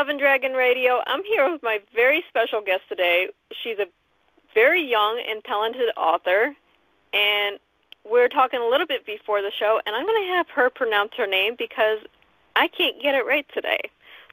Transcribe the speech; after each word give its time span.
Dove 0.00 0.08
and 0.08 0.18
Dragon 0.18 0.54
Radio. 0.54 1.02
I'm 1.06 1.22
here 1.24 1.52
with 1.52 1.62
my 1.62 1.78
very 1.94 2.24
special 2.26 2.62
guest 2.62 2.80
today. 2.88 3.28
She's 3.62 3.78
a 3.78 3.84
very 4.54 4.82
young 4.82 5.22
and 5.28 5.44
talented 5.44 5.90
author, 5.94 6.56
and 7.12 7.58
we're 8.10 8.28
talking 8.28 8.60
a 8.60 8.66
little 8.66 8.86
bit 8.86 9.04
before 9.04 9.42
the 9.42 9.52
show, 9.58 9.78
and 9.84 9.94
I'm 9.94 10.06
going 10.06 10.22
to 10.22 10.28
have 10.28 10.46
her 10.54 10.70
pronounce 10.70 11.10
her 11.18 11.26
name 11.26 11.54
because 11.58 11.98
I 12.56 12.68
can't 12.68 12.96
get 13.02 13.14
it 13.14 13.26
right 13.26 13.44
today. 13.52 13.78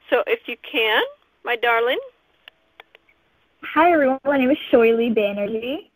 So 0.08 0.24
if 0.26 0.48
you 0.48 0.56
can, 0.62 1.02
my 1.44 1.54
darling. 1.54 2.00
Hi, 3.62 3.92
everyone. 3.92 4.20
My 4.24 4.38
name 4.38 4.50
is 4.50 4.56
Shoilee 4.72 5.14
Banerjee. 5.14 5.90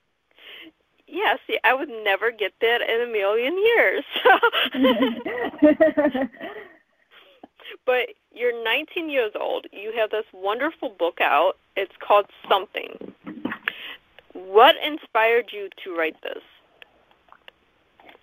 Yeah, 1.06 1.36
see, 1.46 1.58
I 1.64 1.72
would 1.72 1.88
never 2.04 2.30
get 2.30 2.52
that 2.60 2.82
in 2.82 3.08
a 3.08 3.10
million 3.10 3.56
years. 3.56 4.04
but 7.86 8.08
you're 8.34 8.64
19 8.64 9.10
years 9.10 9.32
old. 9.38 9.66
You 9.72 9.92
have 9.96 10.10
this 10.10 10.24
wonderful 10.32 10.90
book 10.98 11.20
out. 11.20 11.54
It's 11.76 11.92
called 12.00 12.26
Something. 12.48 13.14
What 14.32 14.76
inspired 14.84 15.50
you 15.52 15.68
to 15.84 15.96
write 15.96 16.16
this? 16.22 16.42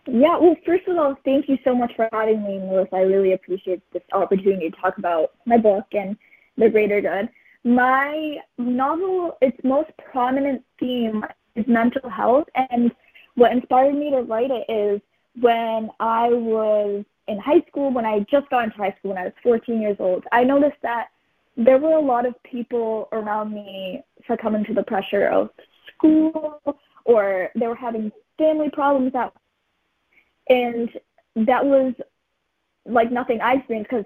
Yeah, 0.08 0.38
well, 0.38 0.56
first 0.66 0.88
of 0.88 0.98
all, 0.98 1.16
thank 1.24 1.48
you 1.48 1.58
so 1.64 1.76
much 1.76 1.96
for 1.96 2.10
having 2.12 2.44
me, 2.44 2.58
Melissa. 2.60 2.96
I 2.96 3.02
really 3.02 3.34
appreciate 3.34 3.82
this 3.94 4.02
opportunity 4.12 4.70
to 4.72 4.76
talk 4.78 4.98
about 4.98 5.34
my 5.46 5.58
book 5.58 5.86
and 5.92 6.18
the 6.58 6.70
greater 6.70 7.00
good. 7.00 7.30
My 7.64 8.38
novel, 8.58 9.38
its 9.42 9.58
most 9.64 9.92
prominent 10.12 10.64
theme 10.80 11.24
is 11.56 11.68
mental 11.68 12.10
health, 12.10 12.48
and 12.56 12.92
what 13.36 13.52
inspired 13.52 13.96
me 13.96 14.10
to 14.12 14.22
write 14.22 14.50
it 14.50 14.66
is 14.72 15.02
when 15.40 15.90
I 16.00 16.30
was 16.30 17.06
in 17.30 17.40
high 17.40 17.62
school, 17.68 17.92
when 17.94 18.06
I 18.06 18.20
just 18.32 18.50
got 18.50 18.66
into 18.66 18.78
high 18.78 18.96
school, 19.00 19.12
when 19.12 19.18
I 19.18 19.26
was 19.26 19.34
14 19.44 19.80
years 19.82 19.98
old, 20.00 20.24
I 20.32 20.44
noticed 20.44 20.82
that 20.82 21.08
there 21.56 21.78
were 21.78 21.94
a 21.94 22.02
lot 22.02 22.26
of 22.26 22.42
people 22.44 23.08
around 23.12 23.54
me 23.54 24.02
succumbing 24.28 24.66
to 24.66 24.74
the 24.74 24.84
pressure 24.84 25.28
of 25.28 25.50
school 25.96 26.62
or 27.06 27.50
they 27.56 27.68
were 27.68 27.76
having 27.76 28.12
family 28.38 28.70
problems 28.70 29.14
that 29.14 29.34
and 30.50 30.90
that 31.36 31.64
was 31.64 31.94
like 32.86 33.12
nothing 33.12 33.42
I 33.42 33.56
experienced 33.56 33.92
because 33.92 34.06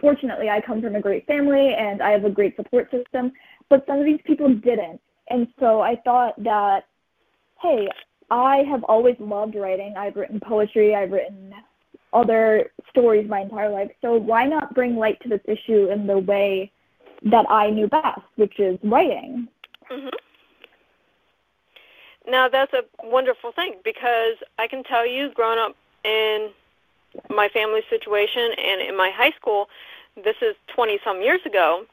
fortunately 0.00 0.48
I 0.48 0.60
come 0.60 0.82
from 0.82 0.96
a 0.96 1.00
great 1.00 1.26
family 1.26 1.74
and 1.74 2.02
I 2.02 2.10
have 2.10 2.24
a 2.24 2.30
great 2.30 2.56
support 2.56 2.90
system, 2.90 3.32
but 3.68 3.84
some 3.86 3.98
of 3.98 4.04
these 4.04 4.20
people 4.24 4.48
didn't. 4.48 5.00
And 5.28 5.46
so 5.60 5.80
I 5.80 5.96
thought 6.04 6.42
that, 6.42 6.86
hey, 7.62 7.88
I 8.30 8.64
have 8.68 8.82
always 8.84 9.16
loved 9.20 9.54
writing. 9.54 9.94
I've 9.96 10.16
written 10.16 10.40
poetry, 10.40 10.94
I've 10.94 11.12
written 11.12 11.54
other 12.16 12.70
stories 12.90 13.28
my 13.28 13.40
entire 13.40 13.68
life. 13.68 13.90
So 14.00 14.16
why 14.16 14.46
not 14.46 14.74
bring 14.74 14.96
light 14.96 15.20
to 15.22 15.28
this 15.28 15.42
issue 15.46 15.90
in 15.90 16.06
the 16.06 16.18
way 16.18 16.72
that 17.22 17.46
I 17.50 17.70
knew 17.70 17.88
best, 17.88 18.22
which 18.36 18.58
is 18.58 18.78
writing? 18.82 19.48
Mm-hmm. 19.90 20.08
Now 22.28 22.48
that's 22.48 22.72
a 22.72 22.84
wonderful 23.04 23.52
thing 23.52 23.76
because 23.84 24.36
I 24.58 24.66
can 24.66 24.82
tell 24.82 25.06
you, 25.06 25.30
growing 25.34 25.58
up 25.58 25.76
in 26.04 26.50
my 27.30 27.48
family 27.48 27.82
situation 27.88 28.50
and 28.58 28.80
in 28.80 28.96
my 28.96 29.10
high 29.10 29.32
school, 29.32 29.68
this 30.24 30.36
is 30.40 30.56
20 30.74 30.98
some 31.04 31.22
years 31.22 31.40
ago, 31.44 31.84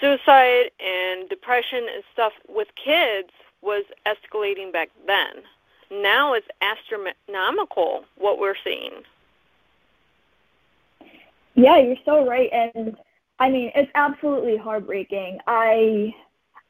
suicide 0.00 0.70
and 0.80 1.28
depression 1.28 1.86
and 1.94 2.02
stuff 2.12 2.32
with 2.48 2.68
kids 2.74 3.30
was 3.62 3.84
escalating 4.04 4.72
back 4.72 4.90
then. 5.06 5.42
Now 5.90 6.34
it's 6.34 6.48
astronomical 6.60 8.04
what 8.16 8.38
we're 8.38 8.56
seeing. 8.64 9.02
Yeah, 11.54 11.78
you're 11.78 11.96
so 12.04 12.26
right. 12.26 12.50
And 12.52 12.96
I 13.38 13.50
mean, 13.50 13.72
it's 13.74 13.90
absolutely 13.94 14.56
heartbreaking. 14.56 15.38
I, 15.46 16.14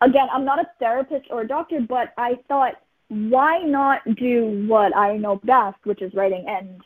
again, 0.01 0.29
I'm 0.33 0.45
not 0.45 0.61
a 0.61 0.69
therapist 0.79 1.27
or 1.31 1.43
a 1.43 1.49
doctor, 1.49 1.81
but 1.81 2.13
I 2.17 2.39
thought, 2.49 2.75
why 3.09 3.59
not 3.59 4.03
do 4.17 4.67
what 4.67 4.97
I 4.97 5.17
know 5.17 5.41
best, 5.45 5.79
which 5.85 6.03
is 6.03 6.13
writing? 6.15 6.45
And 6.49 6.83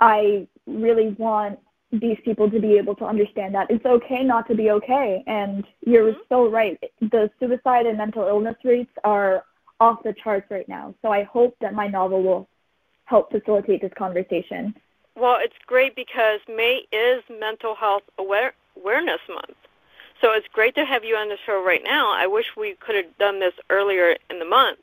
I 0.00 0.46
really 0.66 1.10
want 1.18 1.58
these 1.92 2.18
people 2.24 2.50
to 2.50 2.60
be 2.60 2.76
able 2.76 2.94
to 2.96 3.04
understand 3.04 3.54
that 3.54 3.70
it's 3.70 3.84
okay 3.84 4.22
not 4.22 4.48
to 4.48 4.54
be 4.54 4.70
okay. 4.70 5.22
And 5.26 5.64
you're 5.84 6.12
mm-hmm. 6.12 6.20
so 6.28 6.48
right. 6.48 6.78
The 7.00 7.30
suicide 7.38 7.86
and 7.86 7.98
mental 7.98 8.26
illness 8.26 8.56
rates 8.64 8.92
are 9.04 9.44
off 9.80 10.02
the 10.02 10.12
charts 10.12 10.50
right 10.50 10.68
now. 10.68 10.94
So 11.02 11.10
I 11.10 11.24
hope 11.24 11.56
that 11.60 11.74
my 11.74 11.86
novel 11.86 12.22
will 12.22 12.48
help 13.04 13.30
facilitate 13.30 13.82
this 13.82 13.92
conversation. 13.96 14.74
Well, 15.16 15.38
it's 15.40 15.54
great 15.66 15.94
because 15.94 16.40
May 16.48 16.82
is 16.92 17.22
Mental 17.28 17.74
Health 17.74 18.02
Aware- 18.18 18.54
Awareness 18.76 19.20
Month. 19.28 19.56
So 20.20 20.32
it's 20.32 20.48
great 20.52 20.74
to 20.76 20.84
have 20.84 21.04
you 21.04 21.16
on 21.16 21.28
the 21.28 21.38
show 21.44 21.62
right 21.62 21.82
now. 21.84 22.12
I 22.12 22.26
wish 22.26 22.56
we 22.56 22.74
could 22.74 22.94
have 22.94 23.18
done 23.18 23.40
this 23.40 23.54
earlier 23.68 24.16
in 24.30 24.38
the 24.38 24.44
month 24.44 24.78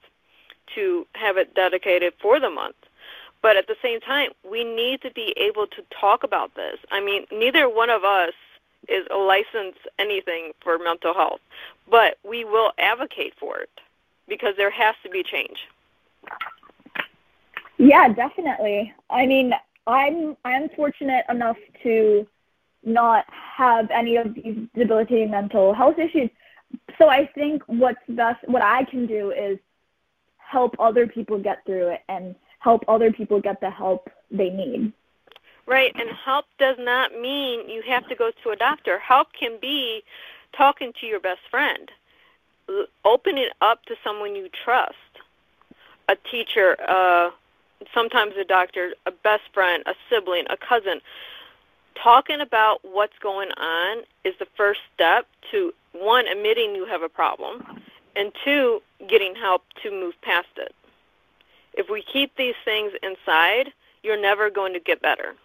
to 0.76 1.08
have 1.14 1.38
it 1.38 1.54
dedicated 1.56 2.14
for 2.22 2.40
the 2.40 2.50
month. 2.50 2.76
But 3.42 3.58
at 3.58 3.68
the 3.68 3.76
same 3.82 4.00
time, 4.00 4.32
we 4.50 4.64
need 4.64 5.02
to 5.02 5.12
be 5.12 5.34
able 5.36 5.68
to 5.68 5.82
talk 5.90 6.24
about 6.24 6.54
this. 6.56 6.78
I 6.92 7.02
mean, 7.02 7.26
neither 7.32 7.68
one 7.68 7.90
of 7.90 8.04
us 8.04 8.34
is 8.88 9.06
a 9.10 9.18
licensed 9.18 9.80
anything 9.98 10.52
for 10.62 10.78
mental 10.78 11.14
health, 11.14 11.42
but 11.90 12.18
we 12.24 12.46
will 12.46 12.72
advocate 12.78 13.34
for 13.40 13.60
it 13.60 13.70
because 14.28 14.56
there 14.58 14.72
has 14.72 14.96
to 15.04 15.10
be 15.10 15.24
change. 15.24 15.68
Yeah, 17.78 18.10
definitely. 18.10 18.94
I 19.10 19.26
mean, 19.26 19.54
I'm 19.88 20.38
I'm 20.46 20.70
fortunate 20.70 21.26
enough 21.30 21.58
to 21.84 22.28
not 22.84 23.26
have 23.30 23.90
any 23.92 24.18
of 24.18 24.34
these 24.36 24.58
debilitating 24.76 25.32
mental 25.32 25.74
health 25.74 25.98
issues. 26.00 26.30
So 26.98 27.10
I 27.10 27.28
think 27.36 27.64
what's 27.68 28.00
best 28.10 28.48
what 28.48 28.62
I 28.62 28.84
can 28.86 29.06
do 29.08 29.32
is 29.32 29.58
help 30.38 30.76
other 30.80 31.08
people 31.08 31.40
get 31.40 31.66
through 31.66 31.90
it 31.90 32.02
and 32.10 32.36
help 32.60 32.84
other 32.88 33.12
people 33.12 33.42
get 33.42 33.60
the 33.62 33.70
help 33.70 34.10
they 34.30 34.50
need. 34.50 34.94
Right, 35.66 35.92
and 35.96 36.10
help 36.10 36.46
does 36.60 36.78
not 36.80 37.14
mean 37.20 37.70
you 37.70 37.82
have 37.88 38.08
to 38.10 38.16
go 38.16 38.32
to 38.44 38.50
a 38.50 38.56
doctor. 38.56 39.00
Help 39.00 39.28
can 39.34 39.58
be 39.62 40.04
talking 40.56 40.92
to 41.00 41.06
your 41.06 41.20
best 41.20 41.42
friend, 41.50 41.90
open 43.06 43.38
it 43.38 43.54
up 43.62 43.86
to 43.86 43.96
someone 44.04 44.36
you 44.36 44.50
trust, 44.64 44.96
a 46.08 46.16
teacher, 46.16 46.78
uh, 46.88 47.32
sometimes 47.94 48.34
a 48.40 48.44
doctor, 48.44 48.94
a 49.06 49.12
best 49.12 49.44
friend, 49.54 49.84
a 49.86 49.94
sibling, 50.10 50.46
a 50.50 50.58
cousin. 50.58 51.02
Talking 51.96 52.42
about 52.42 52.80
what's 52.84 53.18
going 53.20 53.52
on 53.52 54.04
is 54.24 54.34
the 54.40 54.48
first 54.56 54.80
step 54.94 55.28
to 55.52 55.74
one, 55.94 56.28
admitting 56.28 56.76
you 56.76 56.86
have 56.86 57.02
a 57.02 57.10
problem, 57.10 57.82
and 58.16 58.32
two, 58.44 58.82
getting 59.08 59.36
help 59.36 59.64
to 59.84 59.92
move 59.92 60.14
past 60.22 60.48
it. 60.58 60.74
If 61.74 61.90
we 61.90 62.02
keep 62.02 62.36
these 62.36 62.56
things 62.66 62.94
inside, 63.04 63.72
you're 64.04 64.20
never 64.20 64.50
going 64.50 64.74
to 64.74 64.80
get 64.80 65.02
better. 65.02 65.36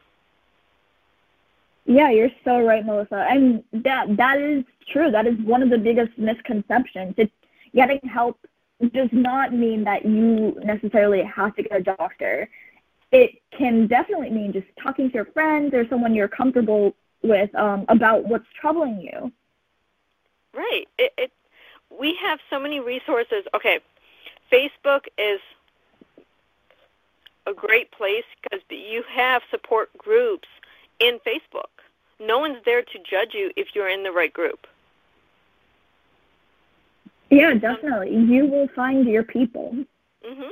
Yeah, 1.86 2.10
you're 2.10 2.30
so 2.44 2.62
right, 2.62 2.84
Melissa. 2.84 3.26
And 3.30 3.62
that 3.72 4.16
that 4.16 4.40
is 4.40 4.64
true. 4.90 5.10
That 5.10 5.26
is 5.26 5.38
one 5.38 5.62
of 5.62 5.70
the 5.70 5.78
biggest 5.78 6.18
misconceptions. 6.18 7.14
It, 7.16 7.30
getting 7.74 8.00
help 8.00 8.38
does 8.92 9.08
not 9.12 9.54
mean 9.54 9.84
that 9.84 10.04
you 10.04 10.58
necessarily 10.64 11.22
have 11.22 11.54
to 11.56 11.62
get 11.62 11.80
a 11.80 11.82
doctor. 11.82 12.48
It 13.12 13.40
can 13.56 13.86
definitely 13.86 14.30
mean 14.30 14.52
just 14.52 14.66
talking 14.82 15.08
to 15.08 15.14
your 15.14 15.24
friends 15.26 15.72
or 15.74 15.88
someone 15.88 16.14
you're 16.14 16.28
comfortable 16.28 16.94
with 17.22 17.54
um, 17.54 17.84
about 17.88 18.26
what's 18.26 18.46
troubling 18.60 19.00
you. 19.00 19.32
Right. 20.52 20.88
It, 20.98 21.12
it 21.16 21.32
we 21.98 22.18
have 22.20 22.40
so 22.50 22.58
many 22.58 22.80
resources. 22.80 23.44
Okay, 23.54 23.78
Facebook 24.52 25.06
is 25.16 25.40
a 27.46 27.54
great 27.54 27.92
place 27.92 28.24
because 28.42 28.60
you 28.68 29.04
have 29.08 29.42
support 29.50 29.96
groups 29.96 30.48
in 30.98 31.18
Facebook. 31.26 31.75
No 32.18 32.38
one's 32.38 32.64
there 32.64 32.82
to 32.82 32.98
judge 32.98 33.34
you 33.34 33.52
if 33.56 33.74
you're 33.74 33.88
in 33.88 34.02
the 34.02 34.12
right 34.12 34.32
group. 34.32 34.66
Yeah, 37.30 37.54
definitely. 37.54 38.14
You 38.14 38.46
will 38.46 38.68
find 38.68 39.06
your 39.06 39.24
people. 39.24 39.84
Mhm. 40.24 40.50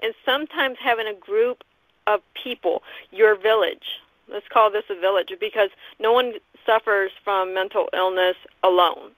And 0.00 0.14
sometimes 0.24 0.78
having 0.78 1.06
a 1.06 1.14
group 1.14 1.64
of 2.06 2.22
people, 2.34 2.82
your 3.10 3.34
village. 3.34 4.00
Let's 4.28 4.48
call 4.48 4.70
this 4.70 4.84
a 4.88 4.94
village 4.94 5.32
because 5.40 5.70
no 5.98 6.12
one 6.12 6.34
suffers 6.64 7.12
from 7.24 7.54
mental 7.54 7.88
illness 7.92 8.36
alone. 8.62 9.14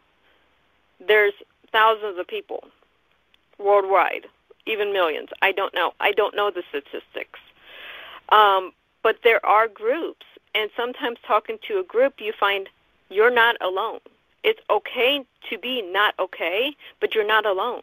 There's 1.00 1.34
thousands 1.72 2.18
of 2.18 2.26
people 2.26 2.68
worldwide, 3.58 4.26
even 4.66 4.92
millions. 4.92 5.30
I 5.42 5.52
don't 5.52 5.74
know. 5.74 5.94
I 6.00 6.12
don't 6.12 6.34
know 6.34 6.50
the 6.50 6.62
statistics. 6.68 7.40
Um, 8.30 8.72
but 9.02 9.22
there 9.22 9.44
are 9.44 9.68
groups, 9.68 10.26
and 10.54 10.70
sometimes 10.76 11.18
talking 11.26 11.58
to 11.68 11.78
a 11.78 11.84
group, 11.84 12.14
you 12.18 12.32
find 12.38 12.68
you're 13.10 13.34
not 13.34 13.56
alone. 13.60 14.00
It's 14.42 14.60
okay 14.70 15.24
to 15.50 15.58
be 15.58 15.82
not 15.82 16.14
okay, 16.18 16.76
but 17.00 17.14
you're 17.14 17.26
not 17.26 17.46
alone. 17.46 17.82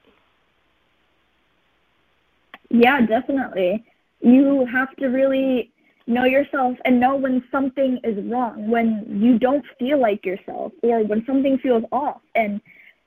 Yeah, 2.69 3.01
definitely. 3.05 3.83
You 4.21 4.65
have 4.71 4.95
to 4.97 5.07
really 5.07 5.71
know 6.07 6.25
yourself 6.25 6.77
and 6.85 6.99
know 6.99 7.15
when 7.15 7.43
something 7.51 7.99
is 8.03 8.23
wrong, 8.25 8.69
when 8.69 9.05
you 9.21 9.37
don't 9.39 9.65
feel 9.79 9.99
like 9.99 10.25
yourself, 10.25 10.71
or 10.83 11.03
when 11.03 11.25
something 11.25 11.57
feels 11.57 11.83
off. 11.91 12.21
And 12.35 12.61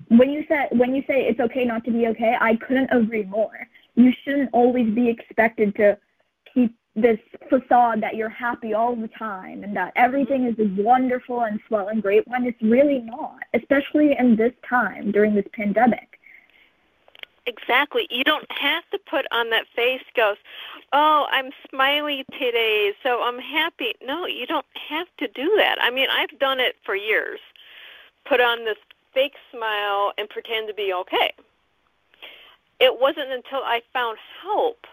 when 0.08 0.31
you 0.31 0.44
say 0.49 0.67
when 0.72 0.94
you 0.94 1.02
say 1.06 1.26
it's 1.26 1.40
okay 1.40 1.64
not 1.64 1.84
to 1.84 1.90
be 1.90 2.06
okay, 2.08 2.37
I 2.40 2.56
couldn't 2.56 2.90
agree 2.90 3.25
more. 3.25 3.69
You 3.94 4.12
shouldn't 4.25 4.50
always 4.52 4.93
be 4.94 5.08
expected 5.08 5.75
to 5.76 5.96
keep 6.52 6.75
this 6.96 7.19
facade 7.50 8.00
that 8.02 8.14
you're 8.14 8.29
happy 8.29 8.73
all 8.73 8.94
the 8.94 9.08
time 9.08 9.64
and 9.64 9.76
that 9.76 9.93
everything 9.96 10.43
mm-hmm. 10.43 10.62
is 10.62 10.85
wonderful 10.85 11.43
and 11.43 11.61
swell 11.67 11.88
and 11.88 12.02
great 12.02 12.26
when 12.29 12.46
it's 12.46 12.61
really 12.62 13.00
not, 13.00 13.43
especially 13.52 14.17
in 14.17 14.37
this 14.37 14.52
time 14.69 15.11
during 15.11 15.35
this 15.35 15.46
pandemic. 15.52 16.19
Exactly. 17.46 18.06
You 18.11 18.25
don't 18.25 18.50
have 18.50 18.85
to 18.91 18.99
put 18.99 19.26
on 19.31 19.50
that 19.50 19.67
face 19.76 20.02
goes, 20.17 20.37
"Oh, 20.93 21.26
I'm 21.31 21.50
smiley 21.69 22.25
today, 22.32 22.94
so 23.02 23.23
I'm 23.23 23.38
happy." 23.38 23.94
No, 24.02 24.25
you 24.25 24.46
don't 24.46 24.64
have 24.88 25.08
to 25.19 25.29
do 25.29 25.52
that. 25.56 25.76
I 25.81 25.91
mean, 25.91 26.08
I've 26.11 26.38
done 26.38 26.58
it 26.58 26.76
for 26.85 26.96
years. 26.96 27.41
Put 28.25 28.41
on 28.41 28.64
this 28.64 28.79
fake 29.12 29.35
smile 29.50 30.12
and 30.17 30.29
pretend 30.29 30.69
to 30.69 30.75
be 30.75 30.94
okay. 30.94 31.35
It 32.81 32.99
wasn't 32.99 33.31
until 33.31 33.62
I 33.62 33.82
found 33.93 34.17
help 34.43 34.87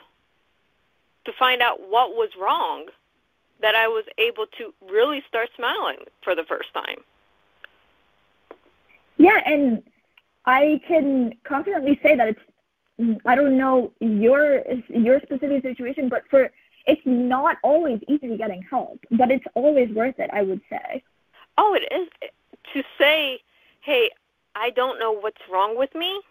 to 1.26 1.32
find 1.34 1.62
out 1.62 1.90
what 1.90 2.12
was 2.12 2.30
wrong 2.40 2.86
that 3.62 3.76
I 3.76 3.88
was 3.88 4.06
able 4.18 4.46
to 4.58 4.74
really 4.90 5.24
start 5.28 5.50
smiling 5.56 5.98
for 6.24 6.36
the 6.36 6.44
first 6.44 6.74
time. 6.74 6.98
Yeah, 9.18 9.40
and 9.46 9.84
I 10.46 10.82
can 10.88 11.34
confidently 11.44 12.00
say 12.02 12.16
that 12.16 12.30
it's 12.30 12.40
I 13.26 13.36
don't 13.36 13.58
know 13.58 13.92
your 14.00 14.64
your 14.90 15.20
specific 15.22 15.64
situation, 15.64 16.10
but 16.10 16.24
for 16.30 16.52
it's 16.86 17.02
not 17.06 17.58
always 17.64 18.00
easy 18.08 18.38
getting 18.38 18.64
help, 18.64 19.00
but 19.12 19.32
it's 19.32 19.46
always 19.54 19.90
worth 19.90 20.20
it, 20.20 20.30
I 20.34 20.42
would 20.42 20.62
say. 20.70 21.04
Oh, 21.58 21.76
it 21.76 21.88
is 21.92 22.10
to 22.74 22.84
say, 22.98 23.42
"Hey, 23.82 24.12
I 24.56 24.72
don't 24.72 25.00
know 25.00 25.12
what's 25.12 25.42
wrong 25.50 25.78
with 25.78 25.94
me," 25.96 26.22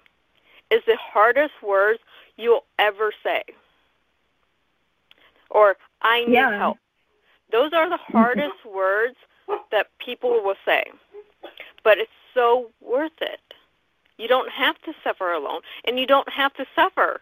is 0.71 0.83
the 0.87 0.97
hardest 0.97 1.55
words 1.63 2.01
you'll 2.37 2.65
ever 2.79 3.13
say 3.23 3.43
or 5.50 5.76
I 6.02 6.25
need 6.25 6.35
yeah. 6.35 6.56
help. 6.56 6.79
Those 7.52 7.73
are 7.73 7.88
the 7.88 7.97
mm-hmm. 7.97 8.17
hardest 8.17 8.64
words 8.64 9.17
that 9.70 9.88
people 9.99 10.43
will 10.43 10.56
say. 10.64 10.85
But 11.82 11.99
it's 11.99 12.11
so 12.35 12.70
worth 12.81 13.20
it. 13.20 13.41
You 14.19 14.29
don't 14.29 14.50
have 14.50 14.81
to 14.82 14.93
suffer 15.02 15.32
alone, 15.32 15.62
and 15.85 15.99
you 15.99 16.06
don't 16.06 16.29
have 16.29 16.52
to 16.55 16.67
suffer. 16.76 17.20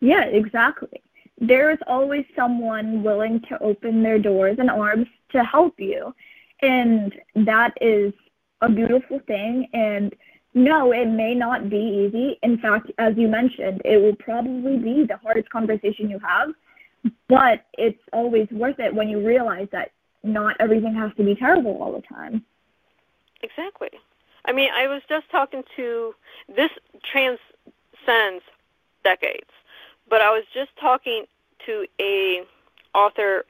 Yeah, 0.00 0.24
exactly. 0.24 1.02
There 1.40 1.70
is 1.70 1.78
always 1.86 2.24
someone 2.36 3.02
willing 3.02 3.40
to 3.48 3.60
open 3.62 4.02
their 4.02 4.18
doors 4.18 4.56
and 4.58 4.70
arms 4.70 5.08
to 5.30 5.42
help 5.42 5.78
you. 5.78 6.14
And 6.60 7.12
that 7.34 7.76
is 7.80 8.12
a 8.60 8.68
beautiful 8.68 9.20
thing. 9.26 9.68
And 9.72 10.14
no, 10.54 10.92
it 10.92 11.06
may 11.06 11.34
not 11.34 11.70
be 11.70 12.06
easy. 12.06 12.38
In 12.42 12.58
fact, 12.58 12.90
as 12.98 13.16
you 13.16 13.28
mentioned, 13.28 13.80
it 13.84 13.96
will 13.96 14.16
probably 14.16 14.76
be 14.76 15.04
the 15.04 15.16
hardest 15.16 15.48
conversation 15.50 16.10
you 16.10 16.18
have, 16.18 16.50
but 17.28 17.64
it's 17.78 18.00
always 18.12 18.48
worth 18.50 18.78
it 18.78 18.94
when 18.94 19.08
you 19.08 19.26
realize 19.26 19.68
that 19.72 19.92
not 20.22 20.56
everything 20.60 20.94
has 20.94 21.10
to 21.16 21.24
be 21.24 21.34
terrible 21.34 21.82
all 21.82 21.92
the 21.92 22.02
time. 22.02 22.44
Exactly. 23.42 23.90
I 24.44 24.52
mean, 24.52 24.70
I 24.74 24.86
was 24.88 25.02
just 25.08 25.28
talking 25.30 25.64
to 25.76 26.14
this 26.54 26.70
transcends 27.10 28.44
decades, 29.04 29.50
but 30.08 30.20
I 30.20 30.30
was 30.30 30.44
just 30.52 30.70
talking 30.78 31.24
to 31.66 31.86
a 32.00 32.42
author 32.94 33.44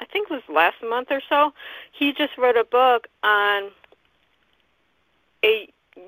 I 0.00 0.06
think 0.06 0.30
it 0.30 0.34
was 0.34 0.42
last 0.48 0.76
month 0.82 1.08
or 1.10 1.22
so. 1.28 1.52
He 1.92 2.12
just 2.12 2.36
wrote 2.36 2.56
a 2.56 2.64
book 2.64 3.06
on 3.22 3.70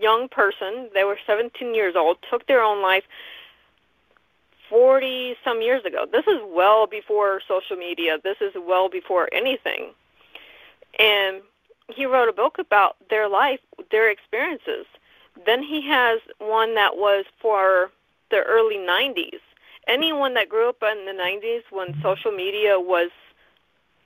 young 0.07 0.29
person, 0.29 0.89
they 0.95 1.03
were 1.03 1.19
17 1.27 1.75
years 1.75 1.95
old, 1.97 2.19
took 2.31 2.47
their 2.47 2.63
own 2.63 2.81
life 2.81 3.03
40 4.71 5.35
some 5.45 5.61
years 5.63 5.85
ago. 5.85 6.07
This 6.11 6.27
is 6.29 6.41
well 6.61 6.87
before 6.87 7.41
social 7.49 7.77
media. 7.77 8.19
This 8.23 8.37
is 8.41 8.53
well 8.55 8.89
before 8.89 9.29
anything. 9.33 9.83
And 10.99 11.43
he 11.89 12.07
wrote 12.07 12.29
a 12.29 12.33
book 12.33 12.59
about 12.59 12.97
their 13.11 13.29
life, 13.29 13.61
their 13.91 14.09
experiences. 14.11 14.87
Then 15.45 15.61
he 15.63 15.81
has 15.89 16.21
one 16.39 16.75
that 16.77 16.97
was 16.97 17.25
for 17.43 17.91
the 18.31 18.43
early 18.57 18.79
90s. 18.79 19.43
Anyone 19.89 20.35
that 20.35 20.49
grew 20.49 20.69
up 20.69 20.83
in 20.83 21.07
the 21.11 21.13
90s 21.13 21.63
when 21.71 22.01
social 22.03 22.33
media 22.33 22.79
was 22.79 23.11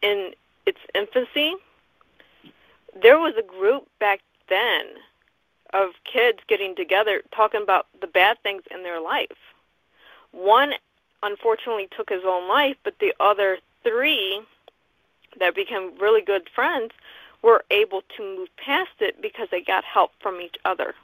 in 0.03 0.33
its 0.67 0.81
infancy, 0.95 1.55
there 3.03 3.19
was 3.19 3.35
a 3.39 3.43
group 3.43 3.83
back 3.99 4.21
then 4.49 4.85
of 5.73 5.91
kids 6.05 6.39
getting 6.49 6.75
together 6.75 7.23
talking 7.35 7.63
about 7.63 7.87
the 8.01 8.07
bad 8.07 8.39
things 8.43 8.63
in 8.71 8.83
their 8.83 9.01
life. 9.01 9.29
One 10.33 10.73
unfortunately 11.23 11.89
took 11.97 12.09
his 12.09 12.23
own 12.25 12.49
life, 12.49 12.77
but 12.83 12.95
the 12.99 13.15
other 13.21 13.59
three 13.83 14.41
that 15.39 15.55
became 15.55 15.93
really 15.99 16.23
good 16.23 16.49
friends 16.55 16.93
were 17.43 17.65
able 17.71 18.03
to 18.17 18.23
move 18.23 18.49
past 18.57 18.91
it 19.01 19.21
because 19.23 19.49
they 19.51 19.63
got 19.63 19.85
help 19.85 20.13
from 20.21 20.41
each 20.41 20.57
other. 20.65 20.95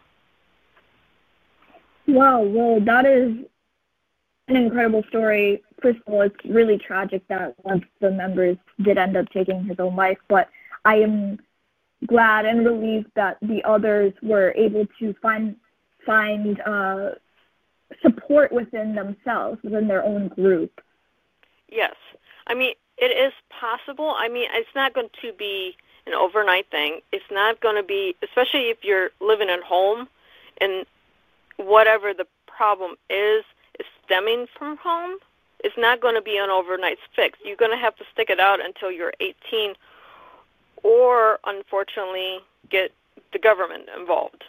Wow, 2.06 2.42
well, 2.42 2.80
that 2.80 3.06
is 3.06 3.32
an 4.48 4.56
incredible 4.56 5.02
story. 5.08 5.62
First 5.82 5.98
of 6.06 6.14
all, 6.14 6.22
it's 6.22 6.36
really 6.44 6.78
tragic 6.78 7.26
that 7.28 7.54
one 7.62 7.78
of 7.78 7.84
the 8.00 8.10
members 8.10 8.56
did 8.80 8.98
end 8.98 9.16
up 9.16 9.28
taking 9.30 9.64
his 9.64 9.78
own 9.80 9.96
life, 9.96 10.18
but 10.28 10.48
I 10.84 10.96
am 10.96 11.38
glad 12.06 12.44
and 12.44 12.64
relieved 12.64 13.10
that 13.14 13.38
the 13.43 13.62
others 13.64 14.12
were 14.22 14.52
able 14.56 14.87
to 14.98 15.14
find 15.22 15.56
find 16.04 16.61
uh, 16.61 17.11
support 18.00 18.52
within 18.52 18.94
themselves, 18.94 19.59
within 19.62 19.88
their 19.88 20.04
own 20.04 20.28
group. 20.28 20.80
Yes, 21.68 21.94
I 22.47 22.54
mean 22.54 22.75
it 22.99 23.06
is 23.06 23.32
possible. 23.49 24.14
I 24.16 24.28
mean 24.28 24.49
it's 24.52 24.75
not 24.75 24.94
going 24.94 25.09
to 25.23 25.32
be 25.32 25.76
an 26.06 26.14
overnight 26.14 26.70
thing. 26.70 27.00
It's 27.12 27.25
not 27.30 27.61
going 27.61 27.76
to 27.76 27.82
be, 27.82 28.14
especially 28.23 28.68
if 28.70 28.78
you're 28.82 29.11
living 29.20 29.49
at 29.49 29.62
home, 29.62 30.09
and 30.61 30.87
whatever 31.56 32.14
the 32.14 32.26
problem 32.47 32.92
is 33.11 33.44
is 33.78 33.87
stemming 34.04 34.47
from 34.56 34.76
home. 34.76 35.18
It's 35.64 35.76
not 35.76 36.00
going 36.00 36.14
to 36.14 36.23
be 36.23 36.37
an 36.37 36.50
overnight 36.50 36.99
fix. 37.14 37.38
You're 37.44 37.56
going 37.56 37.73
to 37.73 37.76
have 37.76 37.97
to 37.97 38.04
stick 38.12 38.30
it 38.30 38.38
out 38.38 38.64
until 38.64 38.92
you're 38.92 39.12
18 39.20 39.75
or 40.87 41.40
unfortunately 41.45 42.38
get 42.71 42.93
the 43.33 43.40
government 43.40 43.88
involved. 43.99 44.45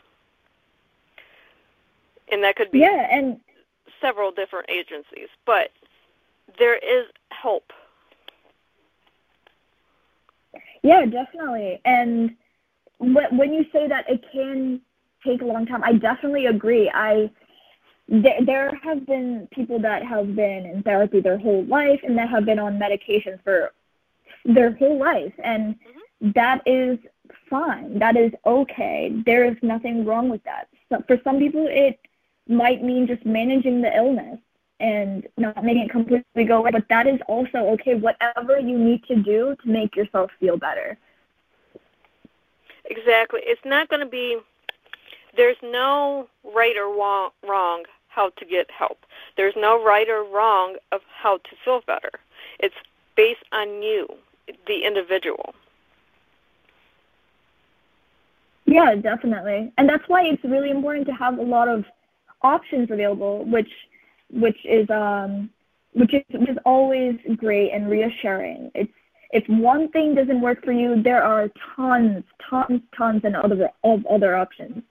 And 2.32 2.44
that 2.44 2.56
could 2.56 2.70
be 2.70 2.80
yeah, 2.80 3.08
and 3.10 3.40
several 4.00 4.32
different 4.32 4.70
agencies, 4.70 5.30
but 5.48 5.72
there 6.60 6.76
is 6.76 7.08
help. 7.30 7.74
Yeah, 10.84 11.06
definitely. 11.06 11.82
And 11.86 12.36
when 13.00 13.54
you 13.54 13.66
say 13.74 13.88
that 13.88 14.08
it 14.08 14.24
can 14.32 14.80
take 15.26 15.42
a 15.42 15.46
long 15.46 15.66
time, 15.66 15.84
I 15.84 15.94
definitely 15.94 16.46
agree. 16.46 16.92
I 16.94 17.32
there 18.10 18.74
have 18.84 19.06
been 19.06 19.50
people 19.52 19.80
that 19.80 20.04
have 20.04 20.34
been 20.34 20.66
in 20.66 20.82
therapy 20.84 21.20
their 21.20 21.38
whole 21.38 21.66
life 21.66 22.00
and 22.04 22.18
that 22.18 22.30
have 22.30 22.46
been 22.46 22.60
on 22.60 22.80
medication 22.80 23.38
for 23.44 23.72
their 24.46 24.72
whole 24.76 24.98
life 24.98 25.34
and 25.44 25.76
mm-hmm 25.76 25.97
that 26.22 26.62
is 26.66 26.98
fine. 27.50 28.00
That 28.00 28.18
is 28.18 28.32
okay. 28.46 29.14
There 29.26 29.46
is 29.46 29.58
nothing 29.62 30.06
wrong 30.06 30.30
with 30.30 30.44
that. 30.44 30.68
So 30.90 31.04
for 31.08 31.20
some 31.24 31.40
people, 31.40 31.68
it 31.70 32.00
might 32.48 32.84
mean 32.84 33.08
just 33.08 33.26
managing 33.26 33.82
the 33.82 33.96
illness 33.96 34.40
and 34.80 35.28
not 35.38 35.64
making 35.64 35.84
it 35.84 35.90
completely 35.90 36.44
go 36.46 36.58
away, 36.58 36.72
but 36.72 36.88
that 36.90 37.08
is 37.08 37.20
also 37.28 37.58
okay. 37.58 37.96
Whatever 37.96 38.60
you 38.60 38.78
need 38.78 39.04
to 39.06 39.16
do 39.16 39.56
to 39.64 39.70
make 39.70 39.96
yourself 39.96 40.32
feel 40.40 40.58
better. 40.58 40.98
Exactly. 42.86 43.42
It's 43.44 43.66
not 43.66 43.90
going 43.90 44.00
to 44.00 44.10
be, 44.10 44.38
there's 45.36 45.58
no 45.62 46.28
right 46.56 46.76
or 46.78 46.94
wrong 47.44 47.84
how 48.08 48.30
to 48.30 48.46
get 48.46 48.70
help. 48.72 49.00
There's 49.36 49.56
no 49.58 49.84
right 49.84 50.08
or 50.10 50.24
wrong 50.24 50.78
of 50.92 51.02
how 51.22 51.38
to 51.38 51.50
feel 51.64 51.82
better. 51.86 52.12
It's 52.60 52.76
based 53.16 53.44
on 53.52 53.82
you, 53.84 54.08
the 54.68 54.86
individual. 54.86 55.54
Yeah, 58.68 58.96
definitely. 58.96 59.72
And 59.78 59.90
that's 59.90 60.08
why 60.08 60.26
it's 60.26 60.44
really 60.44 60.70
important 60.70 61.08
to 61.08 61.14
have 61.14 61.40
a 61.40 61.42
lot 61.42 61.68
of 61.70 61.86
options 62.42 62.92
available, 62.92 63.46
which 63.46 63.72
which 64.30 64.58
is 64.66 64.90
um 64.90 65.50
which 65.94 66.14
is, 66.14 66.24
which 66.32 66.50
is 66.50 66.58
always 66.66 67.18
great 67.38 67.72
and 67.72 67.90
reassuring. 67.90 68.70
It's 68.76 68.92
if 69.32 69.48
one 69.48 69.90
thing 69.90 70.16
doesn't 70.16 70.42
work 70.42 70.64
for 70.64 70.72
you, 70.72 71.02
there 71.02 71.24
are 71.24 71.50
tons, 71.76 72.24
tons, 72.50 72.82
tons 72.96 73.22
and 73.24 73.36
other 73.36 73.70
of 73.84 74.06
other 74.06 74.36
options. 74.36 74.84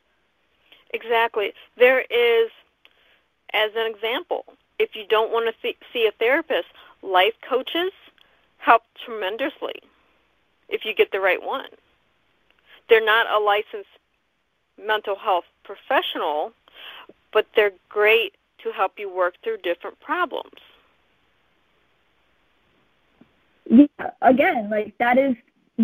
Exactly. 0.94 1.52
There 1.76 2.00
is, 2.00 2.50
as 3.52 3.70
an 3.76 3.92
example, 3.92 4.44
if 4.78 4.94
you 4.94 5.06
don't 5.06 5.32
want 5.32 5.46
to 5.46 5.54
see, 5.60 5.76
see 5.92 6.06
a 6.06 6.12
therapist, 6.12 6.68
life 7.02 7.34
coaches 7.46 7.92
help 8.58 8.82
tremendously 9.04 9.74
if 10.68 10.84
you 10.84 10.94
get 10.94 11.12
the 11.12 11.20
right 11.20 11.42
one. 11.42 11.68
They're 12.88 13.04
not 13.04 13.30
a 13.30 13.38
licensed 13.42 13.88
mental 14.84 15.16
health 15.16 15.44
professional, 15.64 16.52
but 17.32 17.46
they're 17.54 17.72
great 17.88 18.34
to 18.62 18.72
help 18.72 18.92
you 18.98 19.12
work 19.12 19.34
through 19.42 19.58
different 19.58 19.98
problems. 20.00 20.54
Yeah, 23.68 24.10
again, 24.22 24.70
like 24.70 24.96
that 24.98 25.18
is 25.18 25.34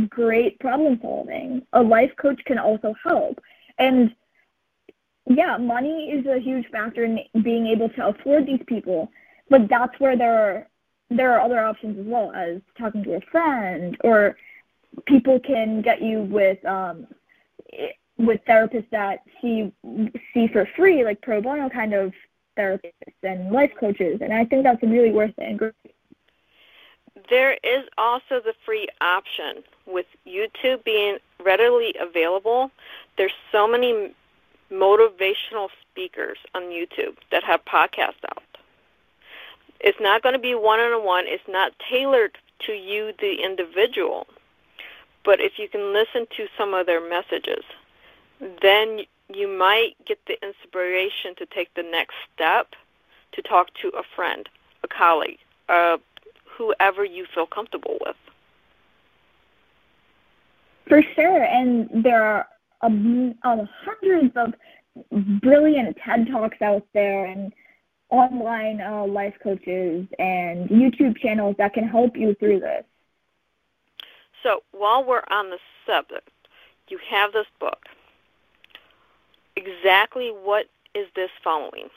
great 0.08 0.58
problem 0.60 0.98
solving. 1.02 1.66
A 1.72 1.82
life 1.82 2.12
coach 2.16 2.40
can 2.44 2.58
also 2.58 2.94
help. 3.02 3.40
And 3.78 4.14
yeah, 5.26 5.56
money 5.56 6.10
is 6.10 6.26
a 6.26 6.38
huge 6.38 6.66
factor 6.70 7.04
in 7.04 7.20
being 7.42 7.66
able 7.66 7.88
to 7.90 8.08
afford 8.08 8.46
these 8.46 8.62
people, 8.66 9.10
but 9.48 9.68
that's 9.68 9.98
where 9.98 10.16
there 10.16 10.38
are 10.38 10.66
there 11.10 11.32
are 11.32 11.40
other 11.40 11.60
options 11.60 11.98
as 11.98 12.06
well 12.06 12.32
as 12.32 12.60
talking 12.78 13.04
to 13.04 13.16
a 13.16 13.20
friend 13.30 13.98
or 14.02 14.36
people 15.06 15.40
can 15.40 15.82
get 15.82 16.02
you 16.02 16.22
with 16.22 16.64
um 16.64 17.06
with 18.18 18.40
therapists 18.48 18.90
that 18.90 19.20
see 19.40 19.72
see 20.34 20.48
for 20.48 20.68
free 20.76 21.04
like 21.04 21.20
pro 21.22 21.40
bono 21.40 21.68
kind 21.68 21.94
of 21.94 22.12
therapists 22.58 22.92
and 23.22 23.50
life 23.50 23.72
coaches 23.78 24.20
and 24.20 24.32
I 24.32 24.44
think 24.44 24.64
that's 24.64 24.82
really 24.82 25.10
worth 25.12 25.32
it 25.38 25.48
and 25.48 25.58
great. 25.58 25.74
There 27.30 27.54
is 27.62 27.84
also 27.96 28.40
the 28.44 28.54
free 28.64 28.88
option 29.00 29.62
with 29.86 30.06
YouTube 30.26 30.84
being 30.84 31.18
readily 31.44 31.94
available. 32.00 32.70
There's 33.16 33.32
so 33.50 33.66
many 33.66 34.14
motivational 34.70 35.68
speakers 35.82 36.38
on 36.54 36.62
YouTube 36.64 37.16
that 37.30 37.44
have 37.44 37.64
podcasts 37.64 38.24
out. 38.30 38.42
It's 39.80 39.98
not 40.00 40.22
going 40.22 40.34
to 40.34 40.38
be 40.38 40.54
one 40.54 40.80
on 40.80 41.04
one. 41.04 41.24
It's 41.26 41.42
not 41.48 41.72
tailored 41.90 42.38
to 42.66 42.72
you, 42.72 43.12
the 43.18 43.42
individual. 43.42 44.26
But 45.24 45.40
if 45.40 45.52
you 45.58 45.68
can 45.68 45.92
listen 45.92 46.26
to 46.36 46.46
some 46.58 46.74
of 46.74 46.86
their 46.86 47.06
messages, 47.08 47.64
then 48.60 49.00
you 49.32 49.48
might 49.48 49.94
get 50.04 50.18
the 50.26 50.36
inspiration 50.44 51.34
to 51.36 51.46
take 51.46 51.72
the 51.74 51.82
next 51.82 52.14
step 52.34 52.74
to 53.32 53.42
talk 53.42 53.72
to 53.82 53.88
a 53.88 54.02
friend, 54.14 54.48
a 54.82 54.88
colleague, 54.88 55.38
uh, 55.68 55.98
whoever 56.44 57.04
you 57.04 57.26
feel 57.34 57.46
comfortable 57.46 57.98
with. 58.04 58.16
For 60.88 61.02
sure, 61.14 61.44
and 61.44 62.04
there 62.04 62.22
are 62.22 62.46
um, 62.82 63.34
um, 63.44 63.68
hundreds 63.84 64.36
of 64.36 64.52
brilliant 65.40 65.96
TED 66.04 66.28
Talks 66.30 66.60
out 66.60 66.86
there 66.92 67.26
and 67.26 67.52
online 68.10 68.80
uh, 68.80 69.06
life 69.06 69.34
coaches 69.42 70.06
and 70.18 70.68
YouTube 70.68 71.16
channels 71.18 71.54
that 71.58 71.72
can 71.72 71.88
help 71.88 72.16
you 72.16 72.34
through 72.34 72.60
this. 72.60 72.84
So 74.42 74.62
while 74.72 75.04
we're 75.04 75.22
on 75.30 75.50
the 75.50 75.58
subject, 75.86 76.28
you 76.88 76.98
have 77.08 77.32
this 77.32 77.46
book. 77.60 77.86
Exactly 79.56 80.28
what 80.30 80.66
is 80.94 81.06
this 81.14 81.30
following? 81.42 81.88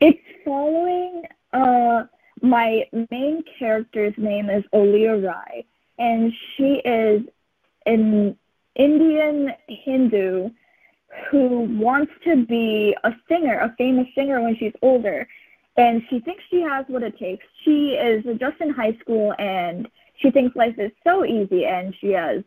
It's 0.00 0.18
following 0.44 1.22
uh, 1.52 2.04
my 2.42 2.86
main 3.10 3.42
character's 3.58 4.14
name 4.16 4.50
is 4.50 4.64
Aleeya 4.72 5.24
Rai, 5.24 5.66
and 5.98 6.32
she 6.56 6.80
is 6.84 7.22
an 7.86 8.36
Indian 8.76 9.52
Hindu 9.68 10.50
who 11.30 11.60
wants 11.78 12.12
to 12.24 12.44
be 12.44 12.96
a 13.04 13.12
singer, 13.28 13.60
a 13.60 13.74
famous 13.78 14.06
singer 14.14 14.40
when 14.42 14.56
she's 14.56 14.72
older. 14.82 15.28
And 15.76 16.02
she 16.08 16.20
thinks 16.20 16.42
she 16.50 16.60
has 16.62 16.84
what 16.88 17.02
it 17.02 17.18
takes. 17.18 17.44
She 17.64 17.94
is 17.94 18.24
just 18.38 18.60
in 18.60 18.70
high 18.70 18.96
school 19.00 19.34
and 19.38 19.88
she 20.16 20.30
thinks 20.30 20.54
life 20.54 20.78
is 20.78 20.92
so 21.02 21.24
easy 21.24 21.66
and 21.66 21.94
she 22.00 22.12
has 22.12 22.44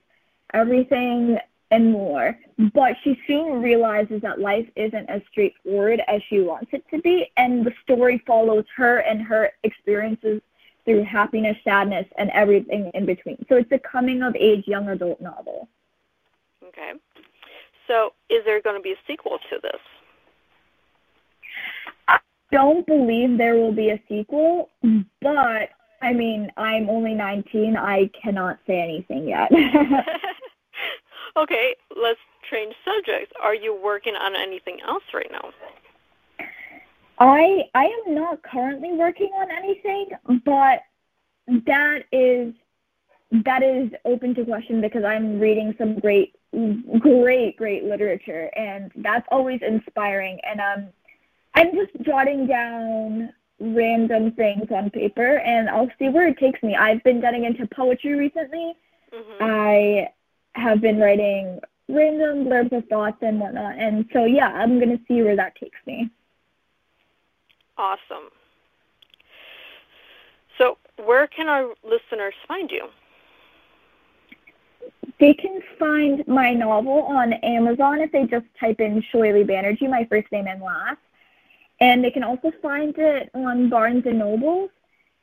everything 0.53 1.37
and 1.71 1.91
more. 1.91 2.37
But 2.73 2.95
she 3.03 3.19
soon 3.27 3.61
realizes 3.61 4.21
that 4.21 4.39
life 4.39 4.67
isn't 4.75 5.09
as 5.09 5.21
straightforward 5.29 6.01
as 6.07 6.21
she 6.29 6.39
wants 6.39 6.69
it 6.71 6.85
to 6.91 7.01
be. 7.01 7.29
And 7.35 7.65
the 7.65 7.73
story 7.83 8.23
follows 8.25 8.65
her 8.75 8.99
and 8.99 9.21
her 9.21 9.51
experiences 9.63 10.41
through 10.85 11.03
happiness, 11.03 11.57
sadness, 11.65 12.07
and 12.17 12.29
everything 12.29 12.89
in 12.93 13.05
between. 13.05 13.45
So 13.49 13.57
it's 13.57 13.71
a 13.73 13.79
coming 13.79 14.23
of 14.23 14.35
age 14.37 14.65
young 14.67 14.87
adult 14.87 15.19
novel. 15.19 15.67
Okay. 16.65 16.93
So 17.87 18.13
is 18.29 18.45
there 18.45 18.61
going 18.61 18.77
to 18.77 18.81
be 18.81 18.91
a 18.91 18.97
sequel 19.05 19.39
to 19.49 19.59
this? 19.61 19.81
Don't 22.51 22.85
believe 22.85 23.37
there 23.37 23.55
will 23.55 23.73
be 23.73 23.89
a 23.89 24.01
sequel, 24.07 24.69
but 25.21 25.69
I 26.01 26.13
mean, 26.13 26.51
I'm 26.57 26.89
only 26.89 27.13
19. 27.13 27.75
I 27.75 28.09
cannot 28.21 28.59
say 28.65 28.81
anything 28.81 29.27
yet. 29.27 29.51
okay, 31.37 31.75
let's 32.01 32.19
change 32.49 32.73
subjects. 32.85 33.33
Are 33.41 33.55
you 33.55 33.77
working 33.83 34.15
on 34.15 34.35
anything 34.35 34.79
else 34.87 35.03
right 35.13 35.29
now? 35.31 35.49
I 37.19 37.63
I 37.73 37.85
am 37.85 38.15
not 38.15 38.43
currently 38.43 38.93
working 38.93 39.31
on 39.35 39.49
anything, 39.51 40.09
but 40.45 40.81
that 41.65 42.03
is 42.11 42.53
that 43.43 43.63
is 43.63 43.89
open 44.05 44.35
to 44.35 44.45
question 44.45 44.81
because 44.81 45.03
I'm 45.03 45.39
reading 45.39 45.73
some 45.77 45.99
great 45.99 46.35
great 46.99 47.57
great 47.57 47.83
literature 47.83 48.49
and 48.55 48.91
that's 48.97 49.27
always 49.31 49.59
inspiring 49.61 50.39
and 50.49 50.61
um 50.61 50.89
I'm 51.57 51.73
just 51.73 51.91
jotting 52.05 52.45
down 52.45 53.33
random 53.59 54.31
things 54.33 54.67
on 54.69 54.91
paper 54.91 55.39
and 55.39 55.67
I'll 55.67 55.89
see 55.97 56.09
where 56.09 56.27
it 56.27 56.37
takes 56.37 56.61
me. 56.61 56.75
I've 56.75 57.03
been 57.03 57.19
getting 57.19 57.45
into 57.45 57.65
poetry 57.65 58.13
recently. 58.13 58.73
Mm-hmm. 59.11 59.43
I 59.43 60.09
have 60.53 60.81
been 60.81 60.99
writing 60.99 61.59
random 61.89 62.45
blurbs 62.45 62.77
of 62.77 62.87
thoughts 62.89 63.17
and 63.21 63.39
whatnot. 63.39 63.75
And 63.79 64.05
so 64.13 64.25
yeah, 64.25 64.49
I'm 64.49 64.79
gonna 64.79 64.99
see 65.07 65.23
where 65.23 65.35
that 65.35 65.55
takes 65.55 65.79
me. 65.87 66.11
Awesome. 67.75 68.29
So, 70.59 70.77
where 71.03 71.27
can 71.27 71.47
our 71.47 71.73
listeners 71.83 72.33
find 72.47 72.71
you? 72.71 72.87
They 75.19 75.33
can 75.33 75.61
find 75.79 76.27
my 76.27 76.53
novel 76.53 77.03
on 77.03 77.33
Amazon 77.33 78.01
if 78.01 78.11
they 78.11 78.25
just 78.25 78.45
type 78.59 78.79
in 78.79 79.03
Shoilee 79.13 79.47
Banerjee, 79.47 79.89
my 79.89 80.05
first 80.05 80.31
name 80.31 80.47
and 80.47 80.61
last. 80.61 80.97
And 81.79 82.03
they 82.03 82.11
can 82.11 82.23
also 82.23 82.51
find 82.61 82.95
it 82.97 83.29
on 83.33 83.69
Barnes 83.69 84.05
and 84.05 84.19
Nobles. 84.19 84.69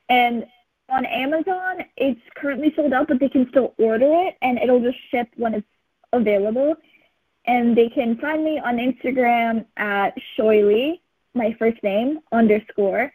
And 0.09 0.45
on 0.89 1.05
Amazon, 1.05 1.83
it's 1.97 2.21
currently 2.35 2.73
sold 2.75 2.93
out, 2.93 3.07
but 3.07 3.19
they 3.19 3.29
can 3.29 3.49
still 3.49 3.73
order 3.77 4.27
it, 4.27 4.37
and 4.41 4.59
it'll 4.59 4.79
just 4.81 4.97
ship 5.09 5.27
when 5.35 5.55
it's 5.55 5.67
available. 6.13 6.75
And 7.45 7.75
they 7.75 7.89
can 7.89 8.17
find 8.17 8.43
me 8.43 8.59
on 8.59 8.77
Instagram 8.77 9.65
at 9.77 10.15
Shoilee, 10.37 10.99
my 11.33 11.55
first 11.59 11.81
name, 11.83 12.19
underscore. 12.31 13.11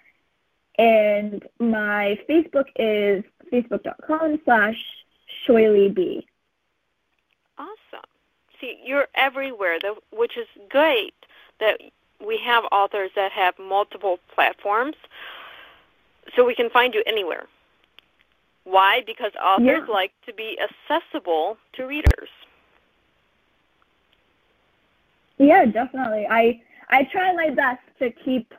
And 0.78 1.46
my 1.58 2.18
Facebook 2.28 2.66
is 2.76 3.24
facebook.com 3.52 4.40
slash 4.44 4.76
shoilyb. 5.46 6.24
Awesome. 7.58 8.08
See, 8.60 8.80
you're 8.84 9.08
everywhere, 9.14 9.78
though, 9.80 9.98
which 10.12 10.36
is 10.36 10.46
great 10.68 11.14
that 11.58 11.80
we 12.26 12.38
have 12.44 12.64
authors 12.72 13.10
that 13.16 13.32
have 13.32 13.54
multiple 13.58 14.18
platforms 14.34 14.96
so 16.36 16.44
we 16.44 16.54
can 16.54 16.70
find 16.70 16.94
you 16.94 17.02
anywhere. 17.06 17.46
Why? 18.64 19.02
Because 19.06 19.32
authors 19.42 19.84
yeah. 19.88 19.92
like 19.92 20.12
to 20.26 20.34
be 20.34 20.58
accessible 20.60 21.56
to 21.74 21.86
readers. 21.86 22.28
Yeah, 25.38 25.64
definitely. 25.64 26.26
I 26.30 26.60
I 26.90 27.04
try 27.04 27.32
my 27.32 27.50
best 27.50 27.80
to 27.98 28.10
keep 28.10 28.52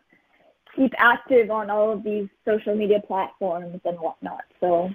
keep 0.75 0.93
active 0.97 1.51
on 1.51 1.69
all 1.69 1.91
of 1.91 2.03
these 2.03 2.27
social 2.45 2.75
media 2.75 2.99
platforms 3.05 3.79
and 3.85 3.99
whatnot. 3.99 4.43
So. 4.59 4.89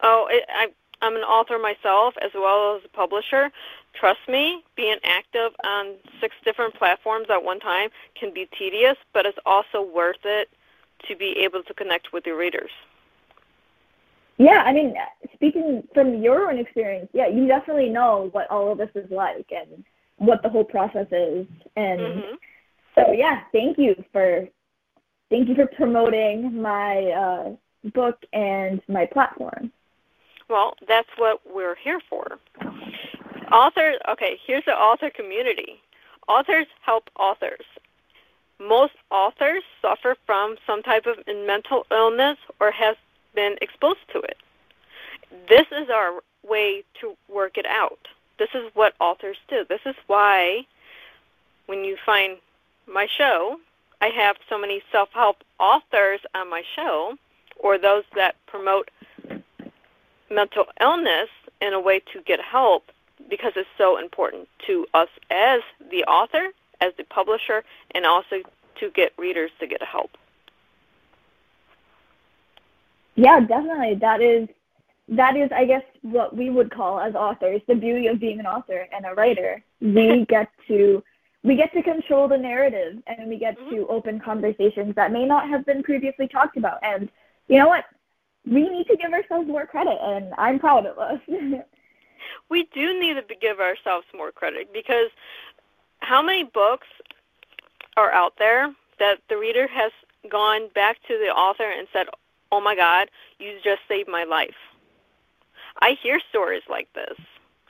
Oh, 0.00 0.28
it, 0.30 0.44
I 0.48 0.68
I'm 1.00 1.16
an 1.16 1.22
author 1.22 1.58
myself 1.58 2.14
as 2.22 2.30
well 2.34 2.76
as 2.76 2.82
a 2.84 2.88
publisher. 2.88 3.50
Trust 3.94 4.20
me, 4.28 4.62
being 4.76 4.98
active 5.04 5.52
on 5.64 5.94
six 6.20 6.34
different 6.44 6.74
platforms 6.74 7.26
at 7.30 7.42
one 7.42 7.60
time 7.60 7.90
can 8.18 8.32
be 8.32 8.48
tedious, 8.58 8.96
but 9.12 9.26
it's 9.26 9.38
also 9.46 9.82
worth 9.82 10.24
it 10.24 10.48
to 11.06 11.16
be 11.16 11.38
able 11.38 11.62
to 11.62 11.74
connect 11.74 12.12
with 12.12 12.26
your 12.26 12.36
readers. 12.36 12.70
Yeah, 14.38 14.62
I 14.64 14.72
mean, 14.72 14.94
speaking 15.34 15.82
from 15.94 16.22
your 16.22 16.50
own 16.50 16.58
experience, 16.58 17.08
yeah, 17.12 17.26
you 17.26 17.46
definitely 17.46 17.88
know 17.88 18.28
what 18.32 18.48
all 18.50 18.70
of 18.70 18.78
this 18.78 18.90
is 18.94 19.10
like 19.10 19.50
and 19.50 19.84
what 20.16 20.42
the 20.42 20.48
whole 20.48 20.64
process 20.64 21.06
is. 21.10 21.46
And 21.74 22.00
mm-hmm. 22.00 22.34
so, 22.94 23.12
yeah, 23.12 23.42
thank 23.52 23.78
you 23.78 23.96
for 24.12 24.48
thank 25.30 25.48
you 25.48 25.54
for 25.54 25.66
promoting 25.66 26.60
my 26.60 27.04
uh, 27.06 27.90
book 27.90 28.24
and 28.32 28.80
my 28.88 29.06
platform. 29.06 29.72
Well, 30.48 30.74
that's 30.86 31.08
what 31.16 31.40
we're 31.46 31.76
here 31.76 32.00
for. 32.08 32.38
Authors, 33.52 33.96
okay, 34.10 34.38
here's 34.46 34.64
the 34.66 34.72
author 34.76 35.10
community. 35.10 35.82
Authors 36.28 36.66
help 36.82 37.10
authors. 37.18 37.64
most 38.60 38.94
authors 39.10 39.62
suffer 39.80 40.16
from 40.26 40.56
some 40.66 40.82
type 40.82 41.06
of 41.06 41.18
mental 41.46 41.86
illness 41.90 42.38
or 42.60 42.70
has 42.70 42.96
been 43.34 43.56
exposed 43.62 44.00
to 44.12 44.20
it. 44.20 44.36
This 45.48 45.66
is 45.72 45.90
our 45.90 46.20
way 46.48 46.84
to 47.00 47.16
work 47.28 47.58
it 47.58 47.66
out. 47.66 47.98
This 48.38 48.48
is 48.54 48.70
what 48.74 48.94
authors 49.00 49.36
do. 49.48 49.64
This 49.68 49.80
is 49.86 49.96
why 50.06 50.66
when 51.66 51.84
you 51.84 51.96
find 52.04 52.38
my 52.86 53.06
show, 53.06 53.58
I 54.00 54.08
have 54.08 54.36
so 54.48 54.58
many 54.58 54.82
self 54.92 55.10
help 55.12 55.38
authors 55.58 56.20
on 56.34 56.50
my 56.50 56.62
show 56.76 57.16
or 57.58 57.78
those 57.78 58.04
that 58.14 58.36
promote 58.46 58.90
mental 60.30 60.66
illness 60.80 61.28
in 61.60 61.72
a 61.72 61.80
way 61.80 62.00
to 62.12 62.20
get 62.22 62.40
help 62.40 62.90
because 63.28 63.52
it's 63.56 63.68
so 63.76 63.98
important 63.98 64.48
to 64.66 64.86
us 64.94 65.08
as 65.30 65.60
the 65.90 66.04
author, 66.04 66.48
as 66.80 66.92
the 66.96 67.04
publisher, 67.04 67.64
and 67.92 68.06
also 68.06 68.36
to 68.80 68.90
get 68.90 69.12
readers 69.18 69.50
to 69.60 69.66
get 69.66 69.82
help. 69.82 70.10
Yeah, 73.16 73.40
definitely. 73.40 73.96
That 73.96 74.20
is 74.20 74.48
that 75.08 75.36
is 75.36 75.50
I 75.52 75.64
guess 75.64 75.82
what 76.02 76.36
we 76.36 76.50
would 76.50 76.70
call 76.70 77.00
as 77.00 77.14
authors 77.14 77.60
the 77.66 77.74
beauty 77.74 78.06
of 78.06 78.20
being 78.20 78.38
an 78.38 78.46
author 78.46 78.86
and 78.94 79.04
a 79.06 79.14
writer. 79.14 79.62
We 79.80 80.24
get 80.28 80.48
to 80.68 81.02
we 81.42 81.56
get 81.56 81.72
to 81.72 81.82
control 81.82 82.28
the 82.28 82.38
narrative 82.38 83.02
and 83.06 83.28
we 83.28 83.38
get 83.38 83.58
mm-hmm. 83.58 83.70
to 83.70 83.86
open 83.88 84.20
conversations 84.20 84.94
that 84.94 85.12
may 85.12 85.24
not 85.24 85.48
have 85.48 85.66
been 85.66 85.82
previously 85.82 86.28
talked 86.28 86.56
about. 86.56 86.78
And 86.82 87.08
you 87.48 87.58
know 87.58 87.68
what? 87.68 87.86
We 88.50 88.68
need 88.68 88.86
to 88.86 88.96
give 88.96 89.12
ourselves 89.12 89.48
more 89.48 89.66
credit 89.66 89.98
and 90.00 90.32
I'm 90.38 90.58
proud 90.58 90.86
of 90.86 90.98
us. 90.98 91.20
we 92.48 92.68
do 92.74 92.98
need 92.98 93.14
to 93.14 93.34
give 93.40 93.60
ourselves 93.60 94.06
more 94.14 94.32
credit 94.32 94.72
because 94.72 95.10
how 96.00 96.22
many 96.22 96.44
books 96.44 96.86
are 97.96 98.12
out 98.12 98.34
there 98.38 98.72
that 98.98 99.18
the 99.28 99.36
reader 99.36 99.66
has 99.66 99.92
gone 100.30 100.68
back 100.74 100.96
to 101.08 101.18
the 101.18 101.30
author 101.30 101.70
and 101.70 101.86
said, 101.92 102.06
"Oh 102.50 102.60
my 102.60 102.74
God, 102.74 103.10
you 103.38 103.58
just 103.62 103.82
saved 103.88 104.08
my 104.08 104.24
life." 104.24 104.56
I 105.80 105.96
hear 106.02 106.20
stories 106.28 106.62
like 106.68 106.92
this. 106.94 107.18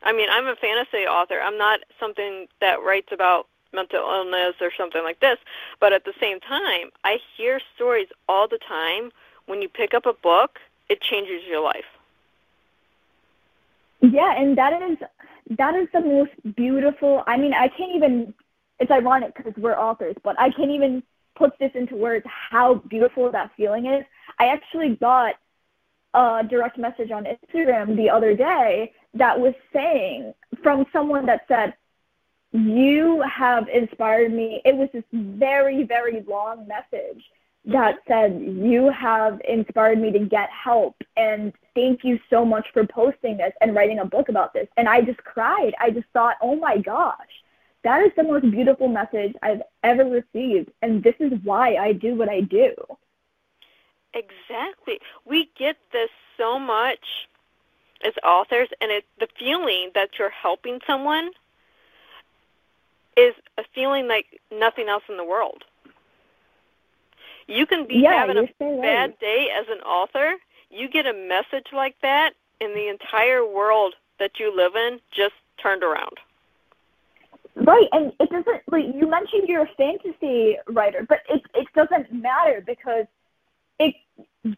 I 0.03 0.13
mean, 0.13 0.29
I'm 0.31 0.47
a 0.47 0.57
fantasy 0.57 1.07
author. 1.07 1.41
I'm 1.41 1.59
not 1.59 1.81
something 1.99 2.47
that 2.61 2.83
writes 2.83 3.09
about 3.13 3.49
mental 3.73 4.01
illness 4.01 4.55
or 4.61 4.71
something 4.77 5.03
like 5.03 5.21
this, 5.21 5.39
but 5.81 5.93
at 5.93 6.05
the 6.05 6.15
same 6.21 6.41
time, 6.41 6.91
I 7.05 7.19
hear 7.37 7.61
stories 7.75 8.09
all 8.29 8.49
the 8.49 8.59
time. 8.59 9.11
When 9.49 9.63
you 9.63 9.69
pick 9.71 9.95
up 9.95 10.05
a 10.05 10.13
book, 10.13 10.59
it 10.91 11.01
changes 11.01 11.41
your 11.49 11.63
life. 11.65 11.87
Yeah, 14.03 14.35
and 14.37 14.59
that 14.59 14.83
is 14.83 14.99
that 15.57 15.75
is 15.75 15.89
the 15.95 16.03
most 16.03 16.33
beautiful. 16.55 17.25
I 17.27 17.39
mean, 17.39 17.55
I 17.55 17.69
can't 17.69 17.97
even. 17.97 18.35
It's 18.79 18.91
ironic 18.91 19.35
because 19.35 19.55
we're 19.57 19.77
authors, 19.77 20.17
but 20.23 20.39
I 20.39 20.51
can't 20.51 20.71
even 20.71 21.03
put 21.35 21.59
this 21.59 21.73
into 21.75 21.97
words 21.97 22.27
how 22.27 22.75
beautiful 22.75 23.33
that 23.33 23.51
feeling 23.57 23.87
is. 23.87 24.05
I 24.39 24.49
actually 24.49 24.97
got 24.97 25.37
a 26.13 26.45
direct 26.49 26.77
message 26.77 27.11
on 27.11 27.25
Instagram 27.25 27.97
the 27.97 28.11
other 28.11 28.37
day 28.37 28.93
that 29.15 29.41
was 29.41 29.55
saying 29.73 30.35
from 30.63 30.85
someone 30.93 31.25
that 31.25 31.47
said, 31.49 31.73
"You 32.53 33.23
have 33.23 33.67
inspired 33.71 34.31
me." 34.31 34.61
It 34.67 34.77
was 34.77 34.91
this 34.93 35.05
very 35.11 35.85
very 35.85 36.21
long 36.29 36.69
message 36.69 37.25
that 37.69 37.99
said, 38.09 38.41
You 38.41 38.91
have 38.91 39.41
inspired 39.47 40.01
me 40.01 40.11
to 40.13 40.19
get 40.19 40.49
help, 40.51 40.97
and 41.17 41.53
thank 41.75 42.03
you 42.03 42.19
so 42.29 42.45
much 42.45 42.67
for 42.73 42.87
posting 42.87 43.37
this 43.37 43.53
and 43.61 43.75
writing 43.75 44.01
a 44.01 44.05
book 44.05 44.29
about 44.29 44.53
this. 44.53 44.69
And 44.77 44.89
I 44.89 45.03
just 45.03 45.19
cried. 45.19 45.75
I 45.79 45.91
just 45.91 46.07
thought, 46.13 46.37
Oh 46.41 46.57
my 46.57 46.79
gosh, 46.79 47.43
that 47.85 48.03
is 48.03 48.13
the 48.17 48.25
most 48.25 48.51
beautiful 48.51 48.89
message 48.89 49.35
I've 49.43 49.63
ever 49.85 50.05
received. 50.05 50.71
And 50.83 51.03
this 51.03 51.15
is 51.21 51.33
why 51.45 51.77
I 51.77 51.93
do 51.93 52.15
what 52.15 52.29
I 52.29 52.41
do. 52.41 52.75
Exactly. 54.15 55.01
We 55.27 55.51
get 55.57 55.77
this 55.93 56.11
so 56.37 56.59
much 56.59 57.29
as 58.03 58.15
authors, 58.25 58.69
and 58.81 58.91
it, 58.91 59.05
the 59.21 59.29
feeling 59.39 59.91
that 59.95 60.19
you're 60.19 60.31
helping 60.31 60.81
someone 60.87 61.31
is 63.17 63.35
a 63.59 63.65
feeling 63.75 64.09
like 64.09 64.41
nothing 64.51 64.89
else 64.89 65.03
in 65.09 65.17
the 65.17 65.25
world. 65.25 65.65
You 67.49 67.65
can 67.65 67.87
be 67.87 67.97
yeah, 67.97 68.15
having 68.15 68.37
a 68.37 68.47
so 68.59 68.81
bad 68.83 69.19
day 69.19 69.49
as 69.59 69.67
an 69.71 69.81
author. 69.81 70.35
You 70.71 70.89
get 70.89 71.07
a 71.07 71.15
message 71.15 71.69
like 71.73 71.97
that, 72.03 72.35
and 72.61 72.77
the 72.77 72.89
entire 72.89 73.45
world 73.45 73.95
that 74.19 74.33
you 74.39 74.55
live 74.55 74.77
in 74.77 75.01
just 75.11 75.35
turned 75.61 75.83
around. 75.83 76.19
Right, 77.57 77.89
and 77.93 78.13
it 78.21 78.31
doesn't 78.31 78.63
like 78.71 78.85
you 78.95 79.09
mentioned 79.09 79.49
you're 79.49 79.63
a 79.63 79.71
fantasy 79.77 80.57
writer, 80.69 81.07
but 81.09 81.21
it 81.29 81.43
it 81.55 81.67
doesn't 81.75 82.13
matter 82.13 82.63
because 82.65 83.07
it 83.79 83.95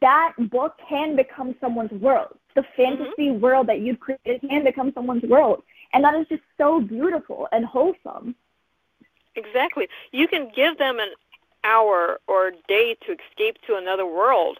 that 0.00 0.34
book 0.50 0.74
can 0.88 1.16
become 1.16 1.54
someone's 1.60 1.92
world. 1.92 2.36
The 2.56 2.64
fantasy 2.76 3.28
mm-hmm. 3.28 3.40
world 3.40 3.68
that 3.68 3.80
you've 3.80 4.00
created 4.00 4.40
can 4.42 4.64
become 4.64 4.92
someone's 4.94 5.22
world, 5.22 5.62
and 5.92 6.04
that 6.04 6.14
is 6.14 6.26
just 6.28 6.42
so 6.58 6.80
beautiful 6.80 7.48
and 7.52 7.64
wholesome. 7.64 8.34
Exactly. 9.36 9.88
You 10.10 10.26
can 10.26 10.50
give 10.54 10.76
them 10.76 10.98
an 10.98 11.10
hour 11.64 12.20
or 12.26 12.52
day 12.68 12.96
to 13.06 13.12
escape 13.12 13.58
to 13.66 13.76
another 13.76 14.06
world. 14.06 14.58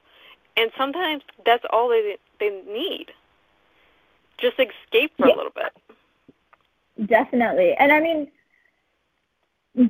And 0.56 0.70
sometimes 0.76 1.22
that's 1.44 1.64
all 1.70 1.88
they 1.88 2.16
they 2.38 2.62
need. 2.66 3.12
Just 4.38 4.58
escape 4.58 5.12
for 5.18 5.28
yeah. 5.28 5.34
a 5.34 5.36
little 5.36 5.52
bit. 5.54 7.08
Definitely. 7.08 7.74
And 7.74 7.92
I 7.92 8.00
mean 8.00 8.28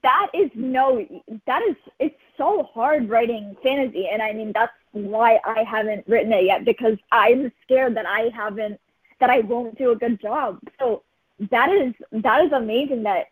that 0.02 0.28
is 0.34 0.50
no 0.54 1.06
that 1.46 1.62
is 1.62 1.76
it's 1.98 2.20
so 2.36 2.68
hard 2.74 3.08
writing 3.08 3.56
fantasy 3.62 4.08
and 4.08 4.20
I 4.20 4.32
mean 4.32 4.52
that's 4.52 4.72
why 4.92 5.40
I 5.44 5.62
haven't 5.62 6.06
written 6.06 6.32
it 6.32 6.44
yet 6.44 6.64
because 6.64 6.98
I'm 7.10 7.50
scared 7.62 7.96
that 7.96 8.06
I 8.06 8.30
haven't 8.34 8.78
that 9.20 9.30
I 9.30 9.40
won't 9.40 9.78
do 9.78 9.90
a 9.90 9.96
good 9.96 10.20
job. 10.20 10.58
So 10.78 11.02
that 11.50 11.70
is 11.70 11.94
that 12.12 12.44
is 12.44 12.52
amazing 12.52 13.04
that 13.04 13.28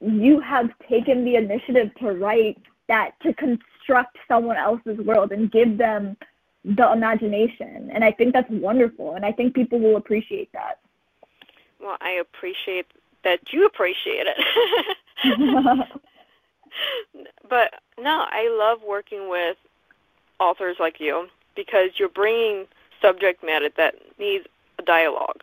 you 0.00 0.40
have 0.40 0.70
taken 0.88 1.24
the 1.24 1.36
initiative 1.36 1.90
to 1.96 2.12
write 2.12 2.58
that 2.90 3.12
to 3.22 3.32
construct 3.34 4.18
someone 4.28 4.56
else's 4.56 4.98
world 4.98 5.32
and 5.32 5.50
give 5.50 5.78
them 5.78 6.16
the 6.64 6.92
imagination. 6.92 7.90
And 7.92 8.04
I 8.04 8.12
think 8.12 8.34
that's 8.34 8.50
wonderful. 8.50 9.14
And 9.14 9.24
I 9.24 9.32
think 9.32 9.54
people 9.54 9.78
will 9.78 9.96
appreciate 9.96 10.52
that. 10.52 10.78
Well, 11.80 11.96
I 12.00 12.10
appreciate 12.10 12.86
that 13.24 13.40
you 13.52 13.64
appreciate 13.64 14.26
it. 14.26 14.38
but 17.48 17.74
no, 17.98 18.26
I 18.28 18.54
love 18.58 18.80
working 18.86 19.30
with 19.30 19.56
authors 20.38 20.76
like 20.78 21.00
you 21.00 21.28
because 21.54 21.90
you're 21.96 22.08
bringing 22.08 22.66
subject 23.00 23.44
matter 23.44 23.68
that 23.76 23.94
needs 24.18 24.46
a 24.78 24.82
dialogue. 24.82 25.40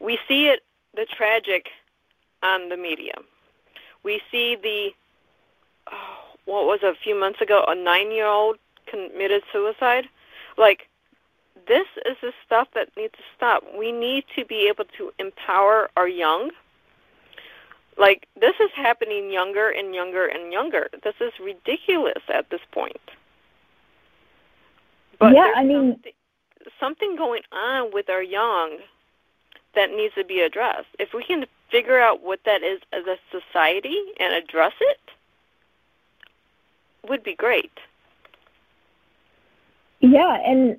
We 0.00 0.18
see 0.26 0.46
it, 0.46 0.62
the 0.94 1.06
tragic, 1.06 1.68
on 2.42 2.68
the 2.68 2.76
media. 2.76 3.14
We 4.02 4.20
see 4.30 4.56
the 4.56 4.90
oh, 5.92 6.25
what 6.46 6.64
was 6.64 6.80
a 6.82 6.94
few 7.04 7.18
months 7.18 7.40
ago, 7.40 7.64
a 7.68 7.74
nine-year-old 7.74 8.56
committed 8.86 9.42
suicide. 9.52 10.08
Like, 10.56 10.88
this 11.68 11.86
is 12.06 12.16
the 12.22 12.32
stuff 12.44 12.68
that 12.74 12.88
needs 12.96 13.12
to 13.14 13.22
stop. 13.36 13.64
We 13.76 13.92
need 13.92 14.24
to 14.36 14.44
be 14.44 14.68
able 14.68 14.84
to 14.96 15.12
empower 15.18 15.90
our 15.96 16.08
young. 16.08 16.50
Like, 17.98 18.28
this 18.40 18.54
is 18.60 18.70
happening 18.74 19.30
younger 19.30 19.70
and 19.70 19.94
younger 19.94 20.26
and 20.26 20.52
younger. 20.52 20.88
This 21.02 21.14
is 21.20 21.32
ridiculous 21.42 22.22
at 22.28 22.48
this 22.50 22.60
point. 22.72 23.00
But 25.18 25.34
yeah, 25.34 25.52
I 25.56 25.64
mean, 25.64 25.92
something, 25.92 26.12
something 26.78 27.16
going 27.16 27.42
on 27.52 27.90
with 27.92 28.08
our 28.10 28.22
young 28.22 28.78
that 29.74 29.90
needs 29.90 30.14
to 30.14 30.24
be 30.24 30.40
addressed. 30.40 30.88
If 30.98 31.14
we 31.14 31.24
can 31.24 31.46
figure 31.70 31.98
out 31.98 32.22
what 32.22 32.40
that 32.44 32.62
is 32.62 32.80
as 32.92 33.04
a 33.06 33.16
society 33.30 33.98
and 34.20 34.32
address 34.34 34.74
it, 34.80 35.00
would 37.08 37.22
be 37.22 37.34
great. 37.34 37.72
Yeah, 40.00 40.38
and 40.44 40.78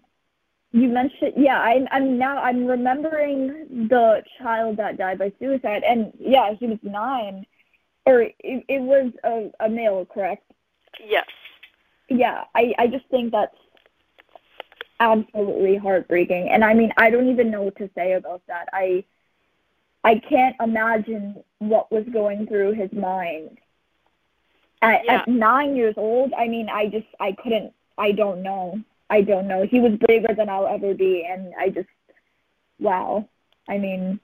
you 0.71 0.87
mentioned 0.89 1.33
yeah, 1.35 1.59
I'm 1.59 1.87
I'm 1.91 2.17
now 2.17 2.37
I'm 2.37 2.65
remembering 2.65 3.87
the 3.89 4.23
child 4.37 4.77
that 4.77 4.97
died 4.97 5.19
by 5.19 5.31
suicide, 5.39 5.83
and 5.83 6.13
yeah, 6.19 6.53
he 6.59 6.67
was 6.67 6.79
nine, 6.83 7.45
or 8.05 8.21
it, 8.21 8.35
it 8.39 8.81
was 8.81 9.11
a, 9.23 9.49
a 9.65 9.69
male, 9.69 10.05
correct? 10.05 10.43
Yes. 11.03 11.27
Yeah, 12.09 12.43
I 12.55 12.73
I 12.77 12.87
just 12.87 13.05
think 13.09 13.31
that's 13.31 13.55
absolutely 14.99 15.77
heartbreaking, 15.77 16.49
and 16.49 16.63
I 16.63 16.73
mean 16.73 16.91
I 16.97 17.09
don't 17.09 17.29
even 17.29 17.51
know 17.51 17.63
what 17.63 17.77
to 17.77 17.89
say 17.95 18.13
about 18.13 18.41
that. 18.47 18.69
I 18.73 19.03
I 20.03 20.19
can't 20.19 20.55
imagine 20.61 21.43
what 21.59 21.91
was 21.91 22.05
going 22.13 22.47
through 22.47 22.73
his 22.73 22.91
mind 22.93 23.57
at, 24.81 25.05
yeah. 25.05 25.13
at 25.21 25.27
nine 25.27 25.75
years 25.75 25.95
old, 25.97 26.33
I 26.37 26.47
mean, 26.47 26.69
I 26.69 26.87
just 26.87 27.07
I 27.19 27.31
couldn't. 27.31 27.73
I 27.97 28.11
don't 28.11 28.43
know. 28.43 28.79
I 29.09 29.21
don't 29.21 29.47
know. 29.47 29.63
He 29.63 29.79
was 29.79 29.93
braver 29.93 30.33
than 30.35 30.49
I'll 30.49 30.67
ever 30.67 30.93
be, 30.93 31.25
and 31.29 31.53
I 31.59 31.69
just 31.69 31.89
wow. 32.79 33.27
I 33.67 33.77
mean, 33.77 34.19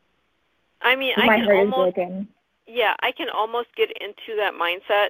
I 0.81 0.95
mean, 0.95 1.13
my 1.17 1.35
I 1.35 1.37
heart 1.39 1.57
almost, 1.57 1.87
is 1.89 1.93
broken. 1.93 2.27
Yeah, 2.67 2.95
I 3.01 3.11
can 3.11 3.29
almost 3.29 3.69
get 3.75 3.91
into 4.01 4.35
that 4.37 4.53
mindset 4.53 5.09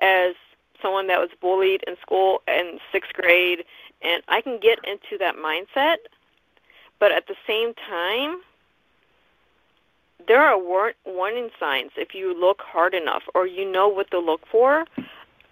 as 0.00 0.34
someone 0.82 1.06
that 1.08 1.18
was 1.18 1.30
bullied 1.40 1.84
in 1.86 1.96
school 2.00 2.42
in 2.48 2.78
sixth 2.92 3.12
grade, 3.12 3.64
and 4.02 4.22
I 4.28 4.40
can 4.40 4.58
get 4.58 4.78
into 4.84 5.18
that 5.18 5.36
mindset. 5.36 5.96
But 6.98 7.12
at 7.12 7.26
the 7.26 7.36
same 7.46 7.74
time, 7.74 8.40
there 10.26 10.42
are 10.42 10.58
war- 10.58 10.94
warning 11.04 11.50
signs 11.58 11.90
if 11.96 12.14
you 12.14 12.38
look 12.38 12.60
hard 12.62 12.94
enough 12.94 13.22
or 13.34 13.46
you 13.46 13.70
know 13.70 13.88
what 13.88 14.10
to 14.10 14.18
look 14.18 14.46
for. 14.50 14.84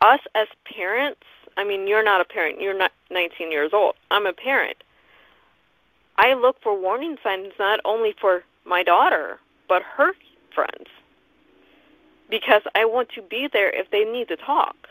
Us 0.01 0.21
as 0.35 0.47
parents, 0.65 1.25
I 1.57 1.65
mean, 1.65 1.89
you're 1.89 2.05
not 2.05 2.21
a 2.21 2.25
parent. 2.25 2.61
You're 2.61 2.77
not 2.77 2.93
19 3.11 3.51
years 3.51 3.71
old. 3.73 3.97
I'm 4.11 4.27
a 4.27 4.33
parent. 4.33 4.77
I 6.17 6.35
look 6.35 6.61
for 6.63 6.79
warning 6.79 7.17
signs 7.23 7.53
not 7.59 7.81
only 7.85 8.15
for 8.21 8.45
my 8.65 8.83
daughter, 8.83 9.39
but 9.69 9.83
her 9.83 10.13
friends. 10.55 10.87
Because 12.29 12.63
I 12.75 12.85
want 12.85 13.09
to 13.11 13.23
be 13.23 13.49
there 13.53 13.71
if 13.71 13.91
they 13.91 14.05
need 14.05 14.29
to 14.29 14.37
talk. 14.37 14.89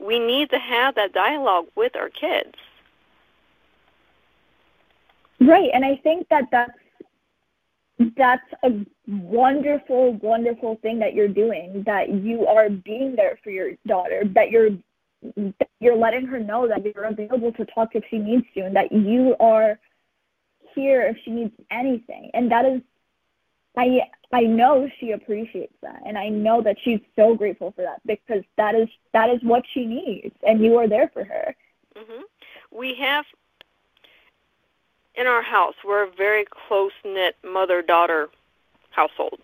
We 0.00 0.18
need 0.18 0.50
to 0.50 0.58
have 0.58 0.94
that 0.94 1.12
dialogue 1.12 1.66
with 1.74 1.96
our 1.96 2.08
kids. 2.08 2.54
Right, 5.40 5.70
and 5.72 5.84
I 5.84 5.96
think 5.96 6.28
that 6.28 6.48
that's 6.50 6.72
that's 8.16 8.46
a 8.62 8.84
wonderful, 9.08 10.14
wonderful 10.14 10.76
thing 10.82 10.98
that 10.98 11.14
you're 11.14 11.28
doing. 11.28 11.82
That 11.86 12.10
you 12.10 12.46
are 12.46 12.68
being 12.68 13.16
there 13.16 13.38
for 13.42 13.50
your 13.50 13.72
daughter. 13.86 14.22
That 14.34 14.50
you're 14.50 14.70
that 15.34 15.70
you're 15.80 15.96
letting 15.96 16.26
her 16.26 16.38
know 16.38 16.68
that 16.68 16.84
you're 16.84 17.04
available 17.04 17.52
to 17.52 17.64
talk 17.64 17.94
if 17.94 18.04
she 18.10 18.18
needs 18.18 18.46
to, 18.54 18.60
and 18.60 18.76
that 18.76 18.92
you 18.92 19.34
are 19.40 19.78
here 20.74 21.02
if 21.02 21.16
she 21.24 21.30
needs 21.30 21.54
anything. 21.70 22.30
And 22.34 22.50
that 22.50 22.66
is, 22.66 22.82
I 23.76 24.02
I 24.32 24.42
know 24.42 24.90
she 25.00 25.12
appreciates 25.12 25.74
that, 25.82 26.02
and 26.06 26.18
I 26.18 26.28
know 26.28 26.60
that 26.62 26.76
she's 26.82 27.00
so 27.16 27.34
grateful 27.34 27.72
for 27.72 27.82
that 27.82 28.00
because 28.06 28.44
that 28.56 28.74
is 28.74 28.88
that 29.12 29.30
is 29.30 29.42
what 29.42 29.64
she 29.72 29.86
needs, 29.86 30.34
and 30.46 30.62
you 30.62 30.76
are 30.76 30.86
there 30.86 31.08
for 31.08 31.24
her. 31.24 31.54
Mhm. 31.94 32.22
We 32.70 32.94
have 32.94 33.24
in 35.16 35.26
our 35.26 35.42
house, 35.42 35.74
we're 35.84 36.04
a 36.04 36.10
very 36.10 36.44
close 36.44 36.92
knit 37.04 37.36
mother 37.44 37.82
daughter 37.82 38.28
household. 38.90 39.40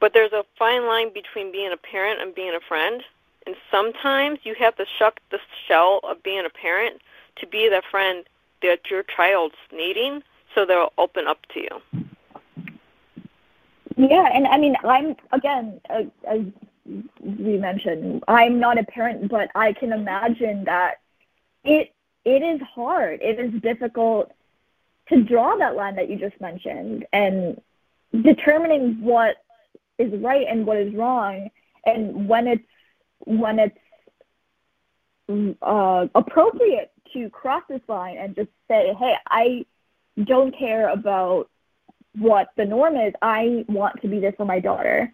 But 0.00 0.12
there's 0.14 0.32
a 0.32 0.44
fine 0.58 0.86
line 0.86 1.12
between 1.12 1.50
being 1.50 1.72
a 1.72 1.76
parent 1.76 2.20
and 2.20 2.34
being 2.34 2.54
a 2.54 2.60
friend. 2.60 3.02
And 3.46 3.56
sometimes 3.70 4.38
you 4.44 4.54
have 4.58 4.76
to 4.76 4.84
shuck 4.98 5.20
the 5.30 5.38
shell 5.66 6.00
of 6.04 6.22
being 6.22 6.44
a 6.44 6.50
parent 6.50 7.00
to 7.36 7.46
be 7.46 7.68
the 7.68 7.82
friend 7.90 8.24
that 8.62 8.90
your 8.90 9.02
child's 9.02 9.54
needing 9.72 10.22
so 10.54 10.64
they'll 10.64 10.92
open 10.98 11.26
up 11.26 11.38
to 11.54 11.60
you. 11.60 12.04
Yeah, 13.96 14.28
and 14.32 14.46
I 14.46 14.58
mean, 14.58 14.76
I'm, 14.84 15.16
again, 15.32 15.80
as, 15.90 16.06
as 16.26 16.40
we 17.20 17.58
mentioned, 17.58 18.22
I'm 18.28 18.60
not 18.60 18.78
a 18.78 18.84
parent, 18.84 19.28
but 19.28 19.50
I 19.54 19.72
can 19.72 19.92
imagine 19.92 20.64
that 20.64 21.00
it 21.64 21.92
it 22.28 22.42
is 22.42 22.60
hard. 22.74 23.20
It 23.22 23.40
is 23.40 23.58
difficult 23.62 24.30
to 25.08 25.22
draw 25.22 25.56
that 25.56 25.76
line 25.76 25.96
that 25.96 26.10
you 26.10 26.16
just 26.16 26.38
mentioned 26.42 27.06
and 27.10 27.58
determining 28.22 29.00
what 29.00 29.36
is 29.96 30.12
right 30.20 30.46
and 30.46 30.66
what 30.66 30.76
is 30.76 30.94
wrong 30.94 31.48
and 31.86 32.28
when 32.28 32.46
it's 32.46 32.64
when 33.20 33.58
it's 33.58 33.78
uh, 35.62 36.06
appropriate 36.14 36.92
to 37.14 37.30
cross 37.30 37.62
this 37.68 37.80
line 37.88 38.18
and 38.18 38.36
just 38.36 38.50
say, 38.68 38.94
hey, 38.98 39.14
I 39.26 39.64
don't 40.24 40.56
care 40.56 40.90
about 40.90 41.48
what 42.18 42.50
the 42.56 42.66
norm 42.66 42.96
is. 42.96 43.14
I 43.22 43.64
want 43.68 44.02
to 44.02 44.08
be 44.08 44.20
there 44.20 44.32
for 44.32 44.44
my 44.44 44.60
daughter. 44.60 45.12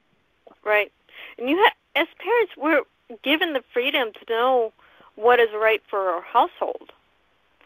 Right. 0.65 0.91
And 1.39 1.49
you 1.49 1.63
have, 1.63 1.73
as 1.95 2.09
parents, 2.19 2.53
we're 2.57 2.83
given 3.23 3.53
the 3.53 3.63
freedom 3.73 4.11
to 4.13 4.33
know 4.33 4.73
what 5.17 5.41
is 5.41 5.49
right 5.55 5.83
for 5.89 6.11
our 6.11 6.23
household. 6.23 6.93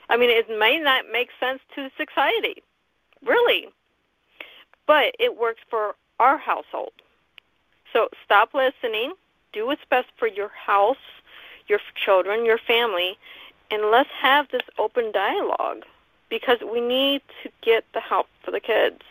I 0.09 0.17
mean, 0.17 0.31
it 0.31 0.49
may 0.59 0.79
not 0.79 1.05
make 1.13 1.29
sense 1.39 1.61
to 1.75 1.91
society, 1.97 2.63
really, 3.25 3.69
but 4.87 5.15
it 5.19 5.39
works 5.39 5.61
for 5.69 5.95
our 6.19 6.39
household. 6.39 6.93
So 7.93 8.09
stop 8.25 8.55
listening, 8.55 9.15
do 9.53 9.67
what's 9.67 9.85
best 9.91 10.09
for 10.17 10.27
your 10.27 10.49
house, 10.49 10.97
your 11.69 11.81
children, 11.95 12.45
your 12.45 12.59
family, 12.59 13.19
and 13.71 13.91
let's 13.91 14.11
have 14.21 14.49
this 14.51 14.63
open 14.79 15.13
dialogue 15.13 15.85
because 16.31 16.59
we 16.61 16.81
need 16.81 17.23
to 17.43 17.51
get 17.63 17.85
the 17.93 18.01
help 18.01 18.29
for 18.43 18.51
the 18.51 18.61
kids. 18.61 19.03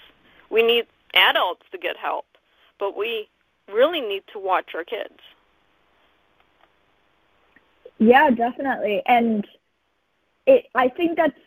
We 0.50 0.64
need 0.64 0.86
adults 1.14 1.64
to 1.72 1.78
get 1.78 1.98
help, 1.98 2.26
but 2.80 2.98
we 2.98 3.30
really 3.72 4.02
need 4.02 4.24
to 4.34 4.40
watch 4.40 4.74
our 4.76 4.84
kids. 4.84 5.20
Yeah, 8.00 8.30
definitely. 8.30 9.02
And 9.08 9.46
it 10.48 10.66
I 10.74 10.90
think 10.90 11.18
that's 11.18 11.40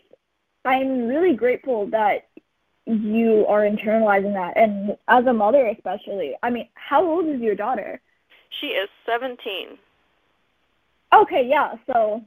I'm 0.65 1.09
really 1.09 1.35
grateful 1.35 1.87
that 1.87 2.29
you 2.87 3.47
are 3.49 3.63
internalizing 3.63 4.35
that 4.35 4.57
and 4.57 4.97
as 5.09 5.27
a 5.27 5.33
mother 5.33 5.67
especially. 5.67 6.35
I 6.43 6.51
mean, 6.51 6.69
how 6.75 7.05
old 7.05 7.27
is 7.27 7.41
your 7.41 7.55
daughter? 7.55 8.01
She 8.61 8.69
is 8.69 8.89
17. 9.07 9.79
Okay, 11.13 11.47
yeah. 11.49 11.75
So 11.87 12.23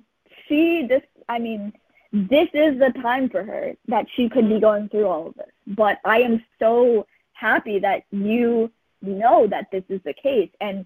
she 0.47 0.86
this 0.88 1.03
I 1.29 1.39
mean, 1.39 1.73
this 2.12 2.49
is 2.53 2.79
the 2.79 2.91
time 3.01 3.29
for 3.29 3.43
her 3.43 3.73
that 3.88 4.07
she 4.15 4.27
could 4.29 4.49
be 4.49 4.59
going 4.59 4.89
through 4.89 5.07
all 5.07 5.27
of 5.27 5.36
this. 5.36 5.51
But 5.67 5.99
I 6.03 6.21
am 6.21 6.43
so 6.59 7.05
happy 7.33 7.79
that 7.79 8.03
you 8.12 8.71
know 9.01 9.47
that 9.47 9.69
this 9.71 9.83
is 9.89 10.01
the 10.03 10.13
case 10.13 10.49
and 10.62 10.86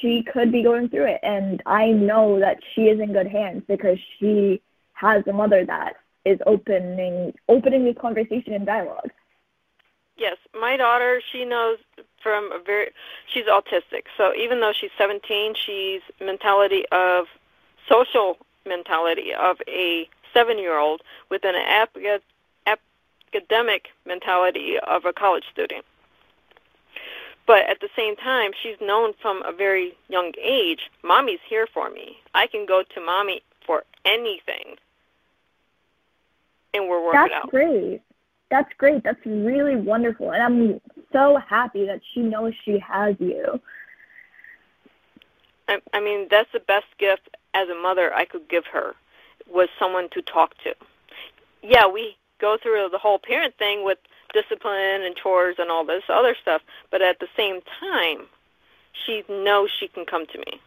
she 0.00 0.22
could 0.22 0.52
be 0.52 0.62
going 0.62 0.88
through 0.88 1.06
it 1.06 1.20
and 1.22 1.62
I 1.64 1.90
know 1.90 2.40
that 2.40 2.58
she 2.74 2.88
is 2.88 3.00
in 3.00 3.12
good 3.12 3.28
hands 3.28 3.62
because 3.66 3.98
she 4.18 4.60
has 4.96 5.22
a 5.26 5.32
mother 5.32 5.64
that 5.64 5.96
is 6.24 6.38
opening 6.46 7.32
opening 7.48 7.84
the 7.84 7.94
conversation 7.94 8.52
and 8.54 8.66
dialogue. 8.66 9.10
Yes, 10.16 10.38
my 10.58 10.76
daughter, 10.78 11.20
she 11.30 11.44
knows 11.44 11.78
from 12.22 12.50
a 12.50 12.58
very 12.58 12.88
she's 13.32 13.44
autistic. 13.44 14.04
So 14.16 14.34
even 14.34 14.60
though 14.60 14.72
she's 14.72 14.90
17, 14.96 15.54
she's 15.54 16.00
mentality 16.20 16.84
of 16.90 17.26
social 17.88 18.38
mentality 18.66 19.34
of 19.34 19.58
a 19.68 20.08
7-year-old 20.34 21.02
with 21.30 21.44
an 21.44 21.54
academic 22.66 23.88
mentality 24.06 24.76
of 24.86 25.04
a 25.04 25.12
college 25.12 25.44
student. 25.52 25.84
But 27.46 27.68
at 27.68 27.80
the 27.80 27.90
same 27.94 28.16
time, 28.16 28.52
she's 28.60 28.76
known 28.80 29.12
from 29.20 29.42
a 29.44 29.52
very 29.52 29.92
young 30.08 30.32
age, 30.42 30.90
mommy's 31.04 31.38
here 31.48 31.68
for 31.72 31.90
me. 31.90 32.16
I 32.34 32.46
can 32.46 32.66
go 32.66 32.82
to 32.94 33.00
mommy 33.00 33.42
for 33.64 33.84
anything 34.04 34.76
and 36.76 36.88
we're 36.88 37.04
working 37.04 37.20
That's 37.20 37.44
out. 37.44 37.50
great. 37.50 38.02
That's 38.50 38.72
great. 38.78 39.02
That's 39.02 39.24
really 39.24 39.76
wonderful. 39.76 40.32
And 40.32 40.42
I'm 40.42 40.80
so 41.12 41.38
happy 41.38 41.86
that 41.86 42.00
she 42.12 42.20
knows 42.20 42.54
she 42.64 42.78
has 42.78 43.16
you. 43.18 43.60
I, 45.68 45.78
I 45.92 46.00
mean, 46.00 46.28
that's 46.30 46.50
the 46.52 46.60
best 46.60 46.86
gift 46.98 47.28
as 47.54 47.68
a 47.68 47.74
mother 47.74 48.14
I 48.14 48.24
could 48.24 48.48
give 48.48 48.66
her 48.66 48.94
was 49.52 49.68
someone 49.78 50.08
to 50.10 50.22
talk 50.22 50.56
to. 50.58 50.74
Yeah, 51.62 51.88
we 51.88 52.16
go 52.40 52.56
through 52.62 52.88
the 52.92 52.98
whole 52.98 53.18
parent 53.18 53.54
thing 53.58 53.84
with 53.84 53.98
discipline 54.32 55.02
and 55.02 55.16
chores 55.16 55.56
and 55.58 55.70
all 55.70 55.84
this 55.84 56.04
other 56.08 56.36
stuff, 56.40 56.62
but 56.90 57.02
at 57.02 57.18
the 57.18 57.28
same 57.36 57.60
time, 57.80 58.26
she 59.04 59.24
knows 59.28 59.70
she 59.70 59.88
can 59.88 60.04
come 60.04 60.26
to 60.26 60.38
me. 60.38 60.60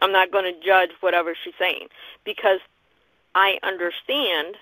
I'm 0.00 0.12
not 0.12 0.30
going 0.30 0.44
to 0.44 0.66
judge 0.66 0.90
whatever 1.00 1.34
she's 1.42 1.54
saying 1.58 1.88
because 2.24 2.60
I 3.34 3.58
understand 3.62 4.56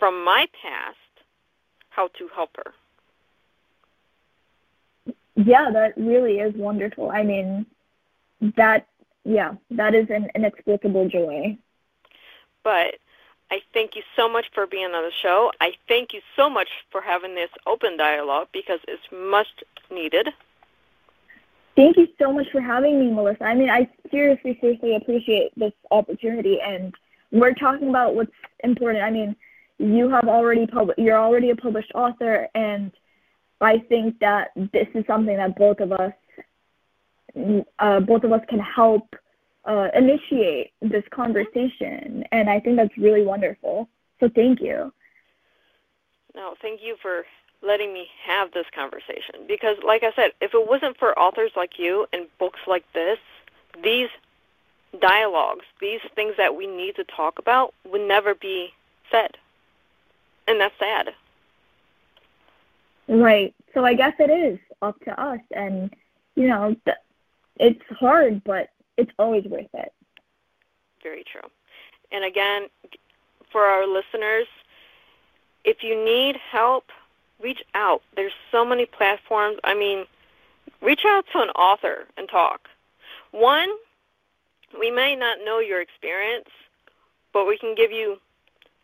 from 0.00 0.24
my 0.24 0.48
past 0.60 0.96
how 1.90 2.08
to 2.18 2.28
help 2.34 2.56
her. 2.56 2.72
Yeah, 5.36 5.70
that 5.72 5.96
really 5.96 6.40
is 6.40 6.54
wonderful. 6.56 7.10
I 7.10 7.22
mean, 7.22 7.66
that 8.56 8.88
yeah, 9.24 9.52
that 9.70 9.94
is 9.94 10.08
an 10.10 10.28
inexplicable 10.34 11.08
joy. 11.08 11.56
But 12.64 12.96
I 13.50 13.60
thank 13.72 13.96
you 13.96 14.02
so 14.16 14.28
much 14.28 14.46
for 14.54 14.66
being 14.66 14.86
on 14.86 15.04
the 15.04 15.12
show. 15.22 15.52
I 15.60 15.72
thank 15.88 16.12
you 16.12 16.20
so 16.36 16.48
much 16.48 16.68
for 16.90 17.00
having 17.00 17.34
this 17.34 17.50
open 17.66 17.96
dialogue 17.96 18.48
because 18.52 18.80
it's 18.88 19.02
much 19.12 19.48
needed. 19.90 20.28
Thank 21.76 21.96
you 21.96 22.08
so 22.18 22.32
much 22.32 22.46
for 22.50 22.60
having 22.60 23.00
me, 23.00 23.12
Melissa. 23.12 23.44
I 23.44 23.54
mean, 23.54 23.70
I 23.70 23.88
seriously, 24.10 24.58
seriously 24.60 24.96
appreciate 24.96 25.52
this 25.56 25.72
opportunity, 25.90 26.60
and 26.60 26.94
we're 27.30 27.54
talking 27.54 27.88
about 27.88 28.14
what's 28.14 28.32
important. 28.64 29.04
I 29.04 29.10
mean, 29.10 29.36
you 29.80 30.10
have 30.10 30.28
already 30.28 30.66
pub- 30.66 30.92
you're 30.98 31.18
already 31.18 31.50
a 31.50 31.56
published 31.56 31.90
author 31.94 32.48
and 32.54 32.92
I 33.62 33.78
think 33.78 34.18
that 34.20 34.50
this 34.56 34.88
is 34.94 35.04
something 35.06 35.36
that 35.36 35.56
both 35.56 35.80
of 35.80 35.92
us 35.92 36.12
uh, 37.78 38.00
both 38.00 38.24
of 38.24 38.32
us 38.32 38.42
can 38.48 38.58
help 38.58 39.14
uh, 39.64 39.88
initiate 39.94 40.72
this 40.82 41.04
conversation 41.10 42.24
and 42.30 42.50
I 42.50 42.60
think 42.60 42.76
that's 42.76 42.96
really 42.98 43.22
wonderful. 43.22 43.88
So 44.20 44.28
thank 44.34 44.60
you. 44.60 44.92
No, 46.34 46.54
thank 46.60 46.82
you 46.82 46.96
for 47.00 47.24
letting 47.62 47.94
me 47.94 48.06
have 48.26 48.52
this 48.52 48.66
conversation 48.74 49.46
because 49.48 49.78
like 49.84 50.02
I 50.02 50.12
said, 50.14 50.32
if 50.42 50.52
it 50.52 50.68
wasn't 50.68 50.98
for 50.98 51.18
authors 51.18 51.52
like 51.56 51.78
you 51.78 52.06
and 52.12 52.26
books 52.38 52.60
like 52.66 52.84
this, 52.92 53.18
these 53.82 54.10
dialogues, 55.00 55.64
these 55.80 56.00
things 56.14 56.34
that 56.36 56.54
we 56.54 56.66
need 56.66 56.96
to 56.96 57.04
talk 57.04 57.38
about, 57.38 57.72
would 57.90 58.06
never 58.06 58.34
be 58.34 58.74
said. 59.10 59.36
And 60.46 60.60
that's 60.60 60.74
sad. 60.78 61.10
Right. 63.08 63.54
So 63.74 63.84
I 63.84 63.94
guess 63.94 64.14
it 64.18 64.30
is 64.30 64.58
up 64.82 64.98
to 65.04 65.20
us. 65.20 65.40
And, 65.54 65.94
you 66.36 66.48
know, 66.48 66.76
it's 67.56 67.80
hard, 67.98 68.42
but 68.44 68.70
it's 68.96 69.12
always 69.18 69.44
worth 69.44 69.66
it. 69.74 69.92
Very 71.02 71.24
true. 71.24 71.48
And 72.12 72.24
again, 72.24 72.68
for 73.50 73.62
our 73.62 73.86
listeners, 73.86 74.46
if 75.64 75.82
you 75.82 76.02
need 76.04 76.36
help, 76.36 76.84
reach 77.40 77.62
out. 77.74 78.02
There's 78.16 78.32
so 78.50 78.64
many 78.64 78.86
platforms. 78.86 79.58
I 79.64 79.74
mean, 79.74 80.06
reach 80.80 81.04
out 81.06 81.24
to 81.32 81.40
an 81.40 81.50
author 81.50 82.06
and 82.16 82.28
talk. 82.28 82.68
One, 83.32 83.70
we 84.78 84.90
may 84.90 85.16
not 85.16 85.38
know 85.44 85.58
your 85.58 85.80
experience, 85.80 86.48
but 87.32 87.46
we 87.46 87.58
can 87.58 87.74
give 87.74 87.92
you 87.92 88.18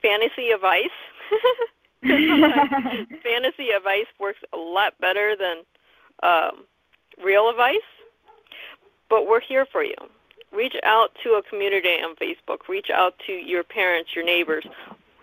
fantasy 0.03 0.51
advice. 0.51 0.91
fantasy 3.23 3.71
advice 3.71 4.07
works 4.21 4.39
a 4.53 4.57
lot 4.57 4.95
better 5.01 5.35
than 5.37 5.59
um, 6.23 6.65
real 7.23 7.49
advice. 7.49 7.77
But 9.09 9.27
we're 9.27 9.41
here 9.41 9.67
for 9.67 9.83
you. 9.85 9.95
Reach 10.53 10.77
out 10.83 11.11
to 11.23 11.31
a 11.31 11.43
community 11.43 11.89
on 12.03 12.17
Facebook. 12.17 12.69
Reach 12.69 12.91
out 12.91 13.15
to 13.27 13.33
your 13.33 13.63
parents, 13.63 14.11
your 14.15 14.25
neighbors, 14.25 14.65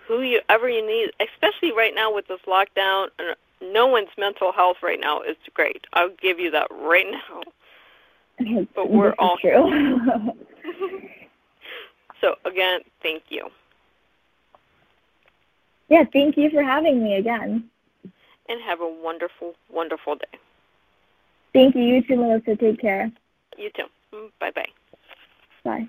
whoever 0.08 0.70
you 0.70 0.86
need, 0.86 1.12
especially 1.20 1.72
right 1.72 1.94
now 1.96 2.14
with 2.14 2.28
this 2.28 2.40
lockdown. 2.48 3.08
No 3.62 3.88
one's 3.88 4.10
mental 4.18 4.52
health 4.52 4.78
right 4.82 5.00
now 5.00 5.22
is 5.22 5.38
great. 5.54 5.86
I'll 5.94 6.14
give 6.22 6.40
you 6.40 6.52
that 6.52 6.68
right 6.72 7.08
now. 7.10 7.42
But 8.76 8.90
we're 8.90 9.14
all 9.20 9.38
true. 9.38 9.70
so 12.20 12.36
again, 12.46 12.82
thank 13.04 13.24
you. 13.30 13.48
Yeah, 15.90 16.04
thank 16.12 16.38
you 16.38 16.50
for 16.50 16.64
having 16.64 17.04
me 17.04 17.16
again. 17.16 17.70
And 18.50 18.62
have 18.62 18.82
a 18.82 18.88
wonderful, 18.88 19.54
wonderful 19.70 20.16
day. 20.16 20.40
Thank 21.54 21.76
you. 21.76 21.84
You 21.84 22.02
too, 22.02 22.16
Melissa. 22.18 22.56
Take 22.56 22.82
care. 22.82 23.12
You 23.58 23.70
too. 23.76 24.30
Bye-bye. 24.40 24.66
Bye. 25.64 25.88